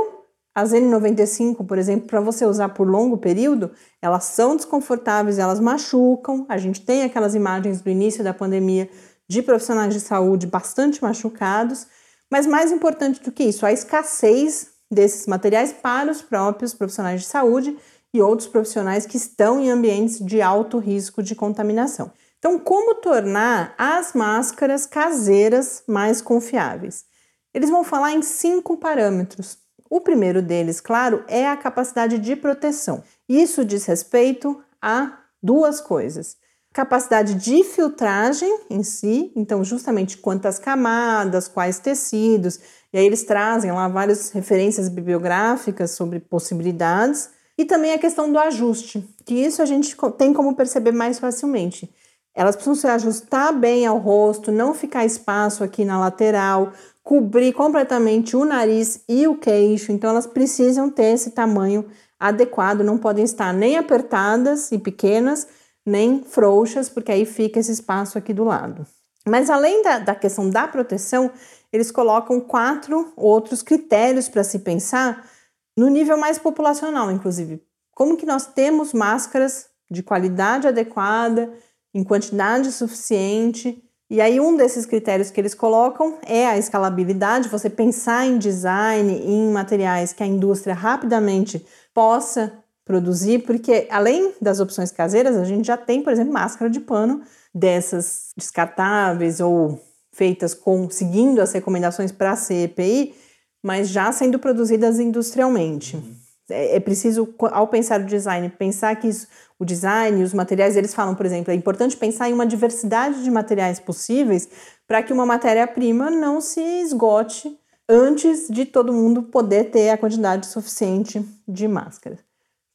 as 0.54 0.72
N95, 0.72 1.66
por 1.66 1.80
exemplo, 1.80 2.08
para 2.08 2.22
você 2.22 2.46
usar 2.46 2.70
por 2.70 2.88
longo 2.88 3.18
período, 3.18 3.72
elas 4.00 4.26
são 4.26 4.56
desconfortáveis, 4.56 5.40
elas 5.40 5.60
machucam. 5.60 6.46
A 6.48 6.60
gente 6.60 6.86
tem 6.86 7.02
aquelas 7.02 7.34
imagens 7.34 7.82
do 7.82 7.90
início 7.90 8.24
da 8.24 8.34
pandemia 8.34 8.88
de 9.28 9.42
profissionais 9.42 9.92
de 9.92 10.00
saúde 10.00 10.46
bastante 10.46 11.02
machucados, 11.02 11.88
mas 12.30 12.46
mais 12.46 12.72
importante 12.72 13.24
do 13.24 13.32
que 13.32 13.44
isso, 13.44 13.66
a 13.66 13.72
escassez 13.72 14.73
desses 14.94 15.28
materiais 15.28 15.74
para 15.74 16.12
os 16.12 16.22
próprios 16.22 16.74
profissionais 16.74 17.22
de 17.22 17.28
saúde 17.28 17.78
e 18.14 18.22
outros 18.22 18.48
profissionais 18.48 19.06
que 19.06 19.18
estão 19.18 19.60
em 19.60 19.70
ambientes 19.70 20.20
de 20.20 20.42
alto 20.42 20.78
risco 20.78 21.24
de 21.24 21.36
contaminação. 21.36 22.12
Então, 22.38 22.60
como 22.60 22.96
tornar 22.96 23.74
as 23.78 24.14
máscaras 24.14 24.86
caseiras 24.86 25.84
mais 25.88 26.22
confiáveis? 26.22 27.06
Eles 27.54 27.70
vão 27.70 27.84
falar 27.84 28.12
em 28.12 28.22
cinco 28.22 28.78
parâmetros. 28.78 29.58
O 29.90 30.02
primeiro 30.02 30.42
deles, 30.42 30.82
claro, 30.82 31.24
é 31.28 31.48
a 31.48 31.56
capacidade 31.56 32.18
de 32.18 32.36
proteção. 32.36 33.04
Isso 33.30 33.64
diz 33.64 33.86
respeito 33.86 34.62
a 34.82 35.20
duas 35.42 35.80
coisas: 35.80 36.36
capacidade 36.74 37.36
de 37.36 37.64
filtragem 37.64 38.60
em 38.70 38.84
si, 38.84 39.32
então 39.36 39.64
justamente 39.64 40.18
quantas 40.18 40.60
camadas, 40.60 41.48
quais 41.48 41.80
tecidos, 41.80 42.60
e 42.94 42.98
aí 42.98 43.06
eles 43.06 43.24
trazem 43.24 43.72
lá 43.72 43.88
várias 43.88 44.30
referências 44.30 44.88
bibliográficas 44.88 45.92
sobre 45.92 46.20
possibilidades, 46.20 47.32
e 47.58 47.66
também 47.66 47.94
a 47.94 48.00
questão 48.00 48.32
do 48.32 48.38
ajuste, 48.38 49.08
que 49.26 49.34
isso 49.34 49.62
a 49.62 49.66
gente 49.66 49.96
tem 50.18 50.34
como 50.34 50.56
perceber 50.56 50.92
mais 50.92 51.20
facilmente. 51.20 51.92
Elas 52.36 52.56
precisam 52.56 52.76
se 52.76 52.88
ajustar 52.88 53.54
bem 53.54 53.86
ao 53.86 53.98
rosto, 53.98 54.52
não 54.52 54.74
ficar 54.74 55.06
espaço 55.06 55.64
aqui 55.64 55.86
na 55.86 56.00
lateral, 56.00 56.72
cobrir 57.04 57.54
completamente 57.54 58.36
o 58.36 58.46
nariz 58.46 59.04
e 59.08 59.28
o 59.28 59.38
queixo, 59.38 59.92
então 59.92 60.10
elas 60.10 60.26
precisam 60.26 60.90
ter 60.90 61.14
esse 61.14 61.32
tamanho 61.32 61.86
adequado, 62.20 62.82
não 62.82 62.98
podem 62.98 63.26
estar 63.26 63.54
nem 63.54 63.78
apertadas 63.78 64.72
e 64.72 64.80
pequenas, 64.80 65.48
nem 65.86 66.24
frouxas, 66.24 66.90
porque 66.90 67.12
aí 67.12 67.26
fica 67.26 67.60
esse 67.60 67.72
espaço 67.72 68.18
aqui 68.18 68.34
do 68.34 68.46
lado. 68.46 68.86
Mas 69.28 69.50
além 69.50 69.84
da, 69.84 70.00
da 70.00 70.16
questão 70.16 70.50
da 70.50 70.68
proteção, 70.68 71.30
eles 71.74 71.92
colocam 71.92 72.40
quatro 72.40 73.12
outros 73.18 73.64
critérios 73.64 74.30
para 74.30 74.44
se 74.44 74.60
pensar 74.60 75.28
no 75.76 75.88
nível 75.88 76.18
mais 76.18 76.38
populacional, 76.38 77.12
inclusive. 77.12 77.62
Como 77.96 78.16
que 78.16 78.28
nós 78.28 78.46
temos 78.46 78.94
máscaras 78.94 79.66
de 79.90 80.04
qualidade 80.04 80.68
adequada, 80.68 81.52
em 81.94 82.04
quantidade 82.04 82.72
suficiente. 82.72 83.84
E 84.10 84.22
aí, 84.22 84.40
um 84.40 84.56
desses 84.56 84.86
critérios 84.86 85.32
que 85.32 85.42
eles 85.42 85.56
colocam 85.56 86.20
é 86.24 86.46
a 86.48 86.58
escalabilidade, 86.58 87.50
você 87.50 87.70
pensar 87.70 88.26
em 88.26 88.38
design, 88.38 89.12
em 89.12 89.52
materiais 89.52 90.14
que 90.14 90.24
a 90.24 90.28
indústria 90.28 90.76
rapidamente 90.76 91.66
possa 91.94 92.54
produzir, 92.86 93.40
porque 93.40 93.88
além 93.90 94.34
das 94.42 94.60
opções 94.60 94.92
caseiras, 94.92 95.38
a 95.38 95.44
gente 95.44 95.66
já 95.66 95.78
tem, 95.78 96.04
por 96.04 96.12
exemplo, 96.12 96.34
máscara 96.34 96.70
de 96.70 96.80
pano 96.80 97.22
dessas 97.54 98.32
descartáveis 98.36 99.40
ou 99.40 99.80
feitas 100.14 100.54
com 100.54 100.90
seguindo 100.90 101.42
as 101.42 101.52
recomendações 101.52 102.12
para 102.12 102.32
a 102.32 102.36
CEPI, 102.38 103.14
mas 103.62 103.90
já 103.90 104.12
sendo 104.12 104.40
produzidas 104.40 105.00
industrialmente. 105.00 105.98
Uhum. 105.98 106.16
É, 106.50 106.76
é, 106.76 106.80
preciso, 106.80 107.34
ao 107.52 107.68
pensar 107.68 108.02
o 108.02 108.06
design, 108.06 108.48
pensar 108.50 108.96
que 108.98 109.08
isso, 109.08 109.28
o 109.58 109.66
design, 109.66 110.22
os 110.24 110.34
materiais, 110.34 110.76
eles 110.76 110.94
falam, 110.94 111.16
por 111.16 111.26
exemplo, 111.26 111.52
é 111.52 111.56
importante 111.56 111.98
pensar 111.98 112.30
em 112.30 112.34
uma 112.34 112.46
diversidade 112.46 113.24
de 113.24 113.32
materiais 113.32 113.80
possíveis 113.80 114.48
para 114.88 115.02
que 115.02 115.14
uma 115.14 115.26
matéria-prima 115.26 116.12
não 116.12 116.42
se 116.42 116.62
esgote 116.62 117.58
antes 117.88 118.48
de 118.50 118.66
todo 118.66 118.94
mundo 118.94 119.24
poder 119.24 119.72
ter 119.72 119.90
a 119.90 119.98
quantidade 119.98 120.46
suficiente 120.48 121.26
de 121.48 121.68
máscaras. 121.68 122.20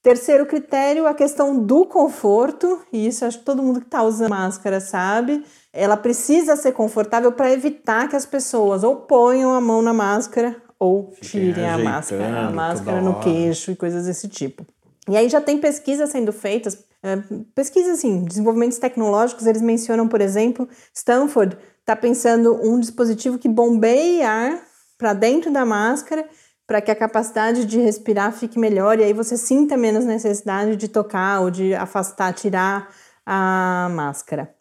Terceiro 0.02 0.46
critério, 0.46 1.06
a 1.06 1.12
questão 1.12 1.62
do 1.62 1.84
conforto, 1.84 2.80
e 2.92 3.06
isso 3.06 3.24
acho 3.24 3.40
que 3.40 3.44
todo 3.44 3.62
mundo 3.62 3.80
que 3.80 3.86
está 3.86 4.02
usando 4.02 4.30
máscara 4.30 4.80
sabe. 4.80 5.44
Ela 5.78 5.96
precisa 5.96 6.56
ser 6.56 6.72
confortável 6.72 7.30
para 7.32 7.52
evitar 7.52 8.08
que 8.08 8.16
as 8.16 8.26
pessoas 8.26 8.82
ou 8.82 8.96
ponham 8.96 9.54
a 9.54 9.60
mão 9.60 9.80
na 9.80 9.92
máscara 9.92 10.56
ou 10.78 11.12
tirem 11.20 11.68
a 11.68 11.78
máscara, 11.78 12.48
a 12.48 12.50
máscara 12.50 13.00
no 13.00 13.20
queixo 13.20 13.70
e 13.70 13.76
coisas 13.76 14.06
desse 14.06 14.28
tipo. 14.28 14.66
E 15.08 15.16
aí 15.16 15.28
já 15.28 15.40
tem 15.40 15.58
pesquisas 15.58 16.10
sendo 16.10 16.32
feitas, 16.32 16.84
é, 17.02 17.16
pesquisas 17.54 17.98
assim, 17.98 18.24
desenvolvimentos 18.24 18.78
tecnológicos, 18.78 19.46
eles 19.46 19.62
mencionam, 19.62 20.06
por 20.06 20.20
exemplo, 20.20 20.68
Stanford 20.94 21.56
está 21.80 21.96
pensando 21.96 22.60
um 22.62 22.78
dispositivo 22.78 23.38
que 23.38 23.48
bombeia 23.48 24.28
ar 24.28 24.62
para 24.98 25.14
dentro 25.14 25.50
da 25.50 25.64
máscara 25.64 26.28
para 26.66 26.82
que 26.82 26.90
a 26.90 26.96
capacidade 26.96 27.64
de 27.64 27.78
respirar 27.78 28.32
fique 28.32 28.58
melhor 28.58 28.98
e 28.98 29.04
aí 29.04 29.14
você 29.14 29.38
sinta 29.38 29.76
menos 29.76 30.04
necessidade 30.04 30.76
de 30.76 30.88
tocar 30.88 31.40
ou 31.40 31.50
de 31.50 31.74
afastar, 31.74 32.34
tirar 32.34 32.90
a 33.24 33.88
máscara. 33.90 34.57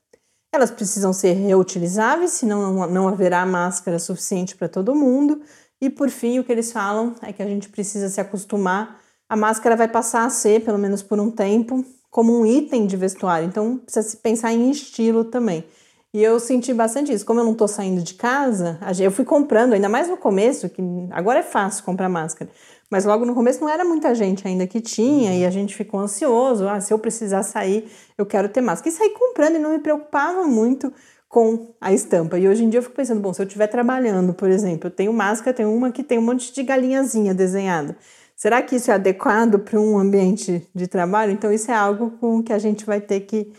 Elas 0.58 0.72
precisam 0.72 1.14
ser 1.14 1.34
reutilizáveis, 1.34 2.32
senão 2.32 2.88
não 2.88 3.08
haverá 3.08 3.46
máscara 3.46 4.00
suficiente 4.00 4.56
para 4.56 4.68
todo 4.68 4.96
mundo. 4.96 5.40
E 5.80 5.88
por 5.88 6.10
fim, 6.10 6.40
o 6.40 6.44
que 6.44 6.52
eles 6.52 6.72
falam 6.72 7.14
é 7.22 7.32
que 7.32 7.44
a 7.44 7.46
gente 7.46 7.70
precisa 7.70 8.10
se 8.10 8.20
acostumar. 8.20 9.00
A 9.30 9.36
máscara 9.36 9.76
vai 9.76 9.88
passar 9.88 10.26
a 10.26 10.32
ser, 10.32 10.66
pelo 10.66 10.80
menos 10.80 11.04
por 11.04 11.20
um 11.20 11.30
tempo, 11.30 11.86
como 12.10 12.36
um 12.36 12.44
item 12.44 12.88
de 12.88 12.98
vestuário. 12.98 13.48
Então, 13.48 13.78
precisa 13.78 14.10
se 14.10 14.18
pensar 14.18 14.52
em 14.52 14.72
estilo 14.72 15.26
também. 15.26 15.64
E 16.12 16.24
eu 16.24 16.40
senti 16.40 16.74
bastante 16.74 17.14
isso. 17.14 17.24
Como 17.24 17.40
eu 17.40 17.44
não 17.44 17.52
estou 17.52 17.68
saindo 17.68 18.02
de 18.02 18.16
casa, 18.16 18.80
eu 19.00 19.12
fui 19.12 19.26
comprando, 19.26 19.74
ainda 19.74 19.88
mais 19.88 20.10
no 20.10 20.18
começo, 20.18 20.68
que 20.70 20.82
agora 21.12 21.38
é 21.40 21.44
fácil 21.44 21.84
comprar 21.84 22.10
máscara. 22.10 22.50
Mas 22.90 23.04
logo 23.06 23.26
no 23.26 23.36
começo 23.36 23.60
não 23.60 23.70
era 23.70 23.84
muita 23.84 24.16
gente 24.16 24.48
ainda 24.48 24.66
que 24.66 24.80
tinha 24.80 25.36
e 25.36 25.46
a 25.46 25.50
gente 25.50 25.76
ficou 25.76 26.00
ansioso. 26.00 26.68
Ah, 26.68 26.80
se 26.80 26.94
eu 26.94 27.00
precisar 27.00 27.44
sair, 27.44 27.90
eu 28.18 28.26
quero 28.26 28.48
ter 28.48 28.62
máscara. 28.62 28.90
E 28.90 28.98
saí 28.98 29.10
comprando 29.10 29.56
e 29.56 29.60
não 29.60 29.72
me 29.72 29.80
preocupava 29.80 30.44
muito 30.48 30.94
com 31.28 31.76
a 31.82 31.92
estampa. 31.92 32.40
E 32.40 32.48
hoje 32.48 32.64
em 32.64 32.70
dia 32.70 32.80
eu 32.80 32.84
fico 32.84 32.96
pensando, 32.96 33.20
bom, 33.20 33.34
se 33.34 33.42
eu 33.42 33.46
estiver 33.46 33.68
trabalhando, 33.68 34.34
por 34.34 34.50
exemplo, 34.50 34.88
eu 34.88 34.92
tenho 34.92 35.12
máscara, 35.12 35.54
tem 35.54 35.66
uma 35.66 35.92
que 35.92 36.04
tem 36.04 36.18
um 36.18 36.22
monte 36.22 36.54
de 36.54 36.64
galinhazinha 36.64 37.34
desenhada. 37.34 37.98
Será 38.36 38.62
que 38.62 38.76
isso 38.76 38.92
é 38.92 38.94
adequado 38.94 39.60
para 39.60 39.80
um 39.80 39.98
ambiente 39.98 40.66
de 40.74 40.88
trabalho? 40.88 41.32
Então 41.32 41.52
isso 41.52 41.70
é 41.72 41.74
algo 41.74 42.12
com 42.20 42.42
que 42.42 42.54
a 42.54 42.60
gente 42.60 42.86
vai 42.86 43.02
ter 43.02 43.22
que 43.22 43.52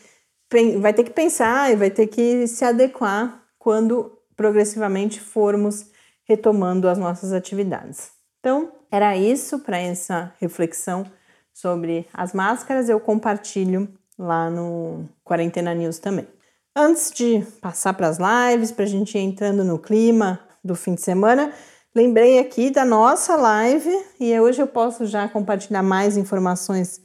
vai 0.81 0.95
ter 0.95 1.05
que 1.05 1.11
pensar 1.11 1.71
e 1.71 1.77
vai 1.77 1.91
ter 1.91 2.07
que 2.07 2.47
se 2.47 2.65
adequar 2.65 3.45
quando 3.59 4.19
progressivamente 4.35 5.21
formos 5.21 5.91
retomando 6.25 6.89
as 6.89 6.97
nossas 6.97 7.33
atividades. 7.33 8.13
Então, 8.39 8.73
era 8.91 9.17
isso 9.17 9.59
para 9.59 9.79
essa 9.79 10.33
reflexão 10.41 11.05
sobre 11.53 12.07
as 12.13 12.33
máscaras. 12.33 12.89
Eu 12.89 13.01
compartilho 13.01 13.89
lá 14.19 14.49
no 14.51 15.09
Quarentena 15.25 15.75
News 15.75 15.99
também. 15.99 16.27
Antes 16.75 17.11
de 17.11 17.45
passar 17.61 17.95
para 17.95 18.09
as 18.09 18.19
lives, 18.19 18.71
para 18.71 18.85
a 18.85 18.89
gente 18.89 19.19
ir 19.19 19.21
entrando 19.21 19.65
no 19.65 19.79
clima 19.79 20.41
do 20.63 20.75
fim 20.75 20.95
de 20.95 21.03
semana, 21.03 21.53
lembrei 21.95 22.39
aqui 22.39 22.71
da 22.71 22.85
nossa 22.85 23.35
live 23.37 23.91
e 24.21 24.39
hoje 24.39 24.63
eu 24.63 24.67
posso 24.67 25.07
já 25.07 25.29
compartilhar 25.29 25.83
mais 25.83 26.17
informações 26.17 27.01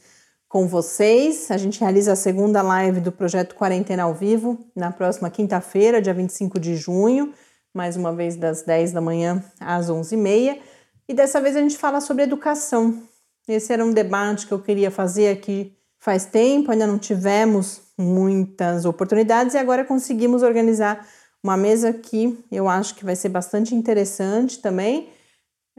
com 0.47 0.67
vocês. 0.67 1.49
A 1.49 1.57
gente 1.57 1.79
realiza 1.79 2.13
a 2.13 2.15
segunda 2.15 2.61
live 2.61 2.99
do 2.99 3.11
projeto 3.11 3.55
Quarentena 3.55 4.03
ao 4.03 4.13
Vivo 4.13 4.59
na 4.75 4.91
próxima 4.91 5.29
quinta-feira, 5.31 5.99
dia 5.99 6.13
25 6.13 6.59
de 6.59 6.75
junho, 6.75 7.33
mais 7.73 7.97
uma 7.97 8.13
vez 8.13 8.35
das 8.35 8.61
10 8.61 8.91
da 8.91 9.01
manhã 9.01 9.43
às 9.59 9.89
11h30. 9.89 10.59
E 11.07 11.13
dessa 11.13 11.41
vez 11.41 11.55
a 11.55 11.59
gente 11.59 11.77
fala 11.77 11.99
sobre 11.99 12.23
educação. 12.23 13.03
Esse 13.47 13.73
era 13.73 13.83
um 13.83 13.91
debate 13.91 14.47
que 14.47 14.53
eu 14.53 14.59
queria 14.59 14.89
fazer 14.89 15.29
aqui 15.29 15.75
faz 15.99 16.25
tempo, 16.25 16.71
ainda 16.71 16.85
não 16.85 16.97
tivemos 16.97 17.81
muitas 17.97 18.85
oportunidades 18.85 19.53
e 19.53 19.57
agora 19.57 19.85
conseguimos 19.85 20.43
organizar 20.43 21.07
uma 21.41 21.55
mesa 21.55 21.93
que 21.93 22.37
eu 22.51 22.67
acho 22.67 22.95
que 22.95 23.05
vai 23.05 23.15
ser 23.15 23.29
bastante 23.29 23.75
interessante 23.75 24.59
também. 24.59 25.09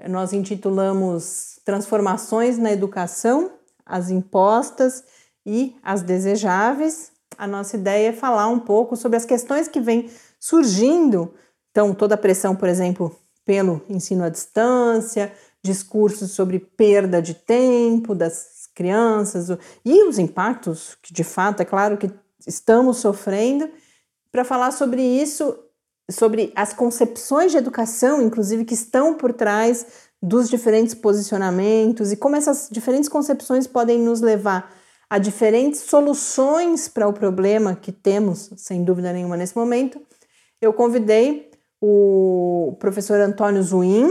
Nós 0.08 0.32
intitulamos 0.32 1.58
Transformações 1.64 2.58
na 2.58 2.72
Educação 2.72 3.50
as 3.87 4.10
impostas 4.10 5.04
e 5.44 5.76
as 5.82 6.02
desejáveis. 6.02 7.12
A 7.37 7.46
nossa 7.46 7.76
ideia 7.76 8.08
é 8.08 8.12
falar 8.12 8.48
um 8.48 8.58
pouco 8.58 8.96
sobre 8.96 9.16
as 9.16 9.24
questões 9.24 9.68
que 9.68 9.80
vêm 9.80 10.10
surgindo. 10.38 11.34
Então, 11.70 11.94
toda 11.94 12.14
a 12.14 12.18
pressão, 12.18 12.54
por 12.54 12.68
exemplo, 12.68 13.14
pelo 13.44 13.83
ensino 13.88 14.24
à 14.24 14.28
distância, 14.28 15.33
discursos 15.62 16.33
sobre 16.33 16.59
perda 16.59 17.22
de 17.22 17.35
tempo 17.35 18.14
das 18.14 18.68
crianças 18.74 19.48
e 19.85 20.09
os 20.09 20.18
impactos 20.18 20.96
que, 21.02 21.12
de 21.12 21.24
fato, 21.24 21.61
é 21.61 21.64
claro 21.64 21.96
que 21.96 22.11
estamos 22.46 22.98
sofrendo. 22.98 23.70
Para 24.33 24.44
falar 24.44 24.72
sobre 24.72 25.02
isso, 25.02 25.57
sobre 26.11 26.52
as 26.57 26.72
concepções 26.72 27.52
de 27.52 27.59
educação, 27.59 28.20
inclusive, 28.20 28.64
que 28.64 28.74
estão 28.74 29.14
por 29.14 29.33
trás 29.33 29.87
dos 30.20 30.48
diferentes 30.48 30.94
posicionamentos 30.94 32.11
e 32.11 32.16
como 32.16 32.37
essas 32.37 32.68
diferentes 32.70 33.09
concepções 33.09 33.66
podem 33.66 33.98
nos 33.98 34.20
levar 34.20 34.74
a 35.09 35.18
diferentes 35.18 35.80
soluções 35.80 36.88
para 36.88 37.07
o 37.07 37.12
problema 37.12 37.76
que 37.76 37.92
temos, 37.92 38.50
sem 38.57 38.83
dúvida 38.83 39.12
nenhuma, 39.12 39.37
nesse 39.37 39.57
momento, 39.57 40.00
eu 40.61 40.72
convidei 40.72 41.50
o 41.86 42.76
professor 42.76 43.20
Antônio 43.20 43.62
Zuin, 43.62 44.08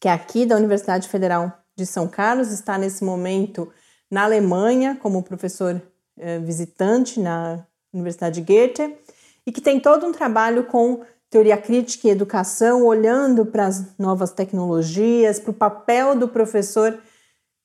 que 0.00 0.08
é 0.08 0.12
aqui 0.12 0.44
da 0.44 0.56
Universidade 0.56 1.08
Federal 1.08 1.52
de 1.76 1.86
São 1.86 2.08
Carlos, 2.08 2.50
está 2.50 2.76
nesse 2.76 3.04
momento 3.04 3.70
na 4.10 4.24
Alemanha 4.24 4.98
como 5.00 5.22
professor 5.22 5.80
eh, 6.18 6.40
visitante 6.40 7.20
na 7.20 7.64
Universidade 7.92 8.40
Goethe 8.40 8.96
e 9.46 9.52
que 9.52 9.60
tem 9.60 9.78
todo 9.78 10.04
um 10.06 10.12
trabalho 10.12 10.64
com 10.64 11.02
teoria 11.30 11.56
crítica 11.56 12.08
e 12.08 12.10
educação, 12.10 12.84
olhando 12.84 13.46
para 13.46 13.66
as 13.66 13.96
novas 13.96 14.32
tecnologias, 14.32 15.38
para 15.38 15.50
o 15.50 15.54
papel 15.54 16.16
do 16.16 16.28
professor, 16.28 16.98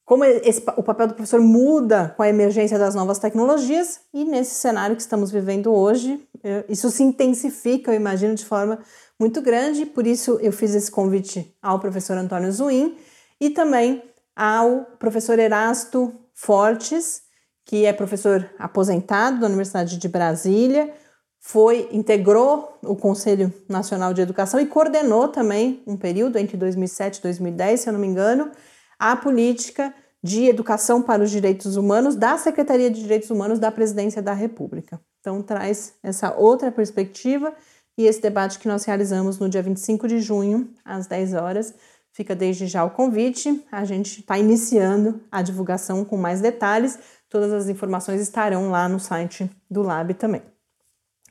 como 0.05 0.23
esse, 0.25 0.63
o 0.75 0.83
papel 0.83 1.07
do 1.07 1.13
professor 1.13 1.39
muda 1.39 2.13
com 2.15 2.23
a 2.23 2.29
emergência 2.29 2.79
das 2.79 2.95
novas 2.95 3.19
tecnologias, 3.19 4.01
e 4.11 4.25
nesse 4.25 4.55
cenário 4.55 4.95
que 4.95 5.01
estamos 5.01 5.31
vivendo 5.31 5.71
hoje, 5.71 6.19
é, 6.43 6.65
isso 6.67 6.89
se 6.89 7.03
intensifica, 7.03 7.91
eu 7.91 7.95
imagino, 7.95 8.33
de 8.33 8.45
forma 8.45 8.79
muito 9.19 9.41
grande, 9.41 9.85
por 9.85 10.07
isso 10.07 10.39
eu 10.41 10.51
fiz 10.51 10.73
esse 10.73 10.89
convite 10.89 11.55
ao 11.61 11.79
professor 11.79 12.17
Antônio 12.17 12.51
Zuin 12.51 12.97
e 13.39 13.49
também 13.49 14.01
ao 14.35 14.85
professor 14.97 15.37
Erasto 15.37 16.13
Fortes, 16.33 17.23
que 17.65 17.85
é 17.85 17.91
professor 17.91 18.49
aposentado 18.57 19.41
da 19.41 19.47
Universidade 19.47 19.97
de 19.97 20.07
Brasília, 20.07 20.93
foi 21.41 21.89
integrou 21.91 22.77
o 22.81 22.95
Conselho 22.95 23.53
Nacional 23.67 24.13
de 24.13 24.21
Educação 24.21 24.59
e 24.59 24.65
coordenou 24.65 25.27
também 25.27 25.83
um 25.85 25.97
período 25.97 26.37
entre 26.37 26.57
2007 26.57 27.17
e 27.17 27.21
2010, 27.23 27.79
se 27.79 27.89
eu 27.89 27.93
não 27.93 27.99
me 27.99 28.07
engano, 28.07 28.51
a 28.97 29.15
política 29.15 29.93
de 30.21 30.45
educação 30.45 31.01
para 31.01 31.23
os 31.23 31.31
direitos 31.31 31.77
humanos 31.77 32.15
da 32.15 32.37
Secretaria 32.37 32.89
de 32.89 33.01
Direitos 33.01 33.29
Humanos 33.29 33.57
da 33.57 33.71
Presidência 33.71 34.21
da 34.21 34.33
República. 34.33 34.99
Então 35.19 35.41
traz 35.41 35.93
essa 36.03 36.35
outra 36.35 36.71
perspectiva 36.71 37.53
e 37.99 38.07
esse 38.07 38.21
debate 38.21 38.59
que 38.59 38.67
nós 38.69 38.85
realizamos 38.85 39.39
no 39.39 39.49
dia 39.49 39.61
25 39.61 40.07
de 40.07 40.21
junho, 40.21 40.69
às 40.85 41.05
10 41.05 41.33
horas. 41.33 41.73
Fica 42.13 42.33
desde 42.33 42.65
já 42.65 42.81
o 42.85 42.91
convite. 42.91 43.61
A 43.69 43.83
gente 43.83 44.21
está 44.21 44.39
iniciando 44.39 45.19
a 45.29 45.41
divulgação 45.41 46.05
com 46.05 46.15
mais 46.15 46.39
detalhes. 46.39 46.97
Todas 47.29 47.51
as 47.51 47.67
informações 47.67 48.21
estarão 48.21 48.71
lá 48.71 48.87
no 48.87 49.01
site 49.01 49.51
do 49.69 49.81
Lab 49.81 50.13
também. 50.13 50.41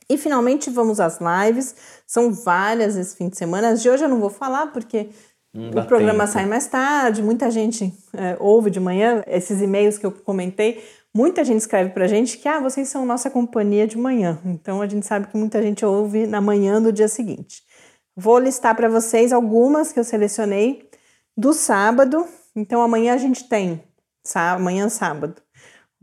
E 0.07 0.15
finalmente 0.15 0.69
vamos 0.69 0.99
às 0.99 1.17
lives. 1.19 1.75
São 2.05 2.31
várias 2.31 2.95
esse 2.95 3.15
fim 3.15 3.29
de 3.29 3.37
semana. 3.37 3.69
As 3.69 3.81
de 3.81 3.89
hoje 3.89 4.03
eu 4.03 4.09
não 4.09 4.19
vou 4.19 4.29
falar 4.29 4.67
porque 4.67 5.09
o 5.55 5.83
programa 5.87 6.25
tempo. 6.25 6.33
sai 6.33 6.45
mais 6.45 6.67
tarde. 6.67 7.23
Muita 7.23 7.49
gente 7.49 7.91
é, 8.13 8.37
ouve 8.39 8.69
de 8.69 8.79
manhã 8.79 9.23
esses 9.25 9.59
e-mails 9.59 9.97
que 9.97 10.05
eu 10.05 10.11
comentei. 10.11 10.83
Muita 11.15 11.43
gente 11.43 11.61
escreve 11.61 11.89
para 11.89 12.05
a 12.05 12.07
gente 12.07 12.37
que 12.37 12.47
ah, 12.47 12.59
vocês 12.59 12.87
são 12.87 13.05
nossa 13.05 13.29
companhia 13.29 13.87
de 13.87 13.97
manhã. 13.97 14.39
Então 14.45 14.81
a 14.81 14.87
gente 14.87 15.05
sabe 15.05 15.27
que 15.27 15.35
muita 15.35 15.61
gente 15.61 15.83
ouve 15.83 16.27
na 16.27 16.39
manhã 16.39 16.81
do 16.81 16.93
dia 16.93 17.07
seguinte. 17.07 17.63
Vou 18.15 18.37
listar 18.37 18.75
para 18.75 18.87
vocês 18.87 19.33
algumas 19.33 19.91
que 19.91 19.99
eu 19.99 20.03
selecionei 20.03 20.87
do 21.35 21.51
sábado. 21.53 22.27
Então 22.55 22.81
amanhã 22.81 23.13
a 23.13 23.17
gente 23.17 23.49
tem, 23.49 23.83
amanhã 24.35 24.87
sábado. 24.87 25.41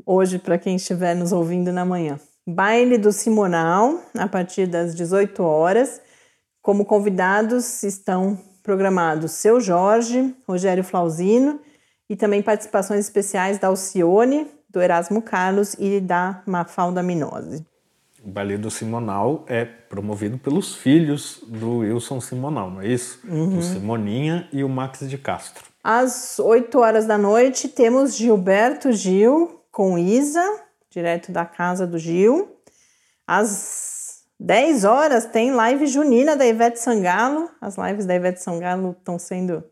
Hoje, 0.05 0.38
para 0.38 0.59
quem 0.59 0.77
estiver 0.77 1.14
nos 1.14 1.33
ouvindo 1.33 1.73
na 1.73 1.85
manhã. 1.85 2.19
Baile 2.47 2.99
do 2.99 3.12
Simonal, 3.12 4.01
a 4.16 4.29
partir 4.29 4.66
das 4.66 4.95
18 4.95 5.42
horas. 5.42 6.01
Como 6.62 6.85
convidados 6.85 7.83
estão 7.83 8.38
programados 8.62 9.33
Seu 9.33 9.61
Jorge, 9.61 10.35
Rogério 10.47 10.83
Flauzino 10.83 11.61
e 12.11 12.16
também 12.16 12.42
participações 12.42 13.01
especiais 13.01 13.59
da 13.59 13.69
Alcione, 13.69 14.49
do 14.77 14.83
Erasmo 14.83 15.23
Carlos 15.23 15.75
e 15.79 16.01
da 16.01 16.43
Mafalda 16.45 17.03
Minose. 17.03 17.65
O 18.23 18.29
Ballet 18.29 18.59
do 18.59 18.71
Simonal 18.71 19.43
é 19.49 19.65
promovido 19.65 20.37
pelos 20.37 20.75
filhos 20.75 21.43
do 21.47 21.79
Wilson 21.79 22.21
Simonal, 22.21 22.71
não 22.71 22.83
é 22.83 22.89
isso? 22.89 23.19
Uhum. 23.27 23.57
O 23.57 23.62
Simoninha 23.62 24.47
e 24.53 24.62
o 24.62 24.69
Max 24.69 25.09
de 25.09 25.17
Castro. 25.17 25.65
Às 25.83 26.39
8 26.39 26.79
horas 26.79 27.07
da 27.07 27.17
noite 27.17 27.69
temos 27.69 28.17
Gilberto 28.17 28.93
Gil 28.93 29.62
com 29.73 29.97
Isa, 29.97 30.45
direto 30.91 31.33
da 31.33 31.47
casa 31.47 31.87
do 31.87 31.99
Gil. 31.99 32.59
Às 33.27 34.25
10 34.39 34.85
horas 34.85 35.25
tem 35.25 35.53
live 35.53 35.87
junina 35.87 36.37
da 36.37 36.47
Ivete 36.47 36.79
Sangalo. 36.79 37.49
As 37.62 37.79
lives 37.79 38.05
da 38.05 38.15
Ivete 38.15 38.43
Sangalo 38.43 38.95
estão 38.99 39.19
sendo 39.19 39.65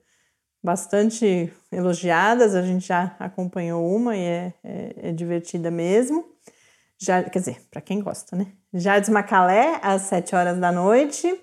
bastante 0.64 1.52
elogiadas, 1.70 2.54
a 2.54 2.62
gente 2.62 2.86
já 2.86 3.14
acompanhou 3.20 3.86
uma 3.86 4.16
e 4.16 4.20
é, 4.20 4.54
é, 4.64 4.94
é 5.08 5.12
divertida 5.12 5.70
mesmo. 5.70 6.24
Já, 6.98 7.22
quer 7.22 7.38
dizer, 7.38 7.60
para 7.70 7.82
quem 7.82 8.00
gosta, 8.00 8.34
né? 8.34 8.46
Jardim 8.72 9.10
Macalé, 9.10 9.78
às 9.82 10.02
7 10.02 10.34
horas 10.34 10.58
da 10.58 10.72
noite. 10.72 11.38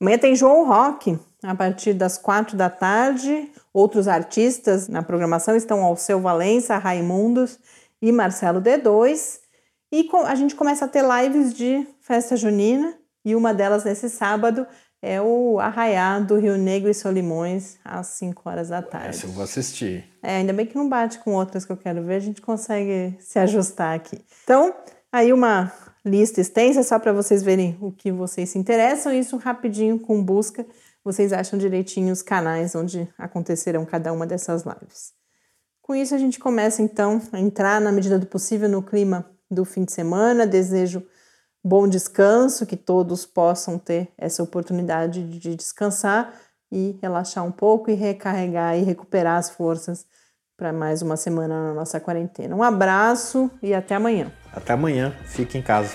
Amanhã 0.00 0.18
tem 0.18 0.36
João 0.36 0.68
Rock, 0.68 1.18
a 1.42 1.54
partir 1.54 1.94
das 1.94 2.16
4 2.16 2.56
da 2.56 2.70
tarde. 2.70 3.50
Outros 3.72 4.06
artistas 4.06 4.86
na 4.86 5.02
programação 5.02 5.56
estão 5.56 5.82
Alceu 5.82 6.20
Valença, 6.20 6.78
Raimundos 6.78 7.58
e 8.00 8.12
Marcelo 8.12 8.60
D2. 8.60 9.40
E 9.90 10.08
a 10.26 10.34
gente 10.36 10.54
começa 10.54 10.84
a 10.84 10.88
ter 10.88 11.02
lives 11.02 11.52
de 11.52 11.86
festa 12.00 12.36
junina, 12.36 12.94
e 13.24 13.34
uma 13.34 13.54
delas 13.54 13.84
nesse 13.84 14.10
sábado 14.10 14.66
é 15.04 15.20
o 15.20 15.60
Arraiá 15.60 16.18
do 16.18 16.38
Rio 16.38 16.56
Negro 16.56 16.90
e 16.90 16.94
Solimões, 16.94 17.76
às 17.84 18.06
5 18.06 18.48
horas 18.48 18.70
da 18.70 18.80
tarde. 18.80 19.08
Essa 19.08 19.26
eu 19.26 19.30
vou 19.30 19.44
assistir. 19.44 20.08
É, 20.22 20.36
ainda 20.36 20.54
bem 20.54 20.64
que 20.64 20.74
não 20.74 20.88
bate 20.88 21.18
com 21.18 21.34
outras 21.34 21.66
que 21.66 21.72
eu 21.72 21.76
quero 21.76 22.02
ver, 22.02 22.14
a 22.14 22.20
gente 22.20 22.40
consegue 22.40 23.14
se 23.20 23.38
ajustar 23.38 23.94
aqui. 23.94 24.24
Então, 24.42 24.74
aí 25.12 25.30
uma 25.30 25.70
lista 26.02 26.40
extensa 26.40 26.82
só 26.82 26.98
para 26.98 27.12
vocês 27.12 27.42
verem 27.42 27.76
o 27.82 27.92
que 27.92 28.10
vocês 28.10 28.48
se 28.48 28.58
interessam, 28.58 29.12
isso 29.12 29.36
rapidinho 29.36 29.98
com 29.98 30.24
busca, 30.24 30.66
vocês 31.04 31.34
acham 31.34 31.58
direitinho 31.58 32.10
os 32.10 32.22
canais 32.22 32.74
onde 32.74 33.06
acontecerão 33.18 33.84
cada 33.84 34.10
uma 34.10 34.26
dessas 34.26 34.62
lives. 34.62 35.12
Com 35.82 35.94
isso, 35.94 36.14
a 36.14 36.18
gente 36.18 36.38
começa 36.38 36.80
então 36.80 37.20
a 37.30 37.38
entrar 37.38 37.78
na 37.78 37.92
medida 37.92 38.18
do 38.18 38.26
possível 38.26 38.70
no 38.70 38.82
clima 38.82 39.30
do 39.50 39.66
fim 39.66 39.84
de 39.84 39.92
semana. 39.92 40.46
Desejo 40.46 41.06
bom 41.64 41.88
descanso, 41.88 42.66
que 42.66 42.76
todos 42.76 43.24
possam 43.24 43.78
ter 43.78 44.08
essa 44.18 44.42
oportunidade 44.42 45.22
de 45.38 45.56
descansar 45.56 46.34
e 46.70 46.98
relaxar 47.00 47.44
um 47.44 47.52
pouco 47.52 47.90
e 47.90 47.94
recarregar 47.94 48.76
e 48.76 48.82
recuperar 48.82 49.38
as 49.38 49.48
forças 49.48 50.06
para 50.56 50.72
mais 50.72 51.00
uma 51.02 51.16
semana 51.16 51.68
na 51.68 51.74
nossa 51.74 51.98
quarentena. 51.98 52.54
Um 52.54 52.62
abraço 52.62 53.50
e 53.62 53.72
até 53.72 53.94
amanhã. 53.94 54.30
Até 54.52 54.74
amanhã, 54.74 55.12
fique 55.24 55.56
em 55.56 55.62
casa. 55.62 55.94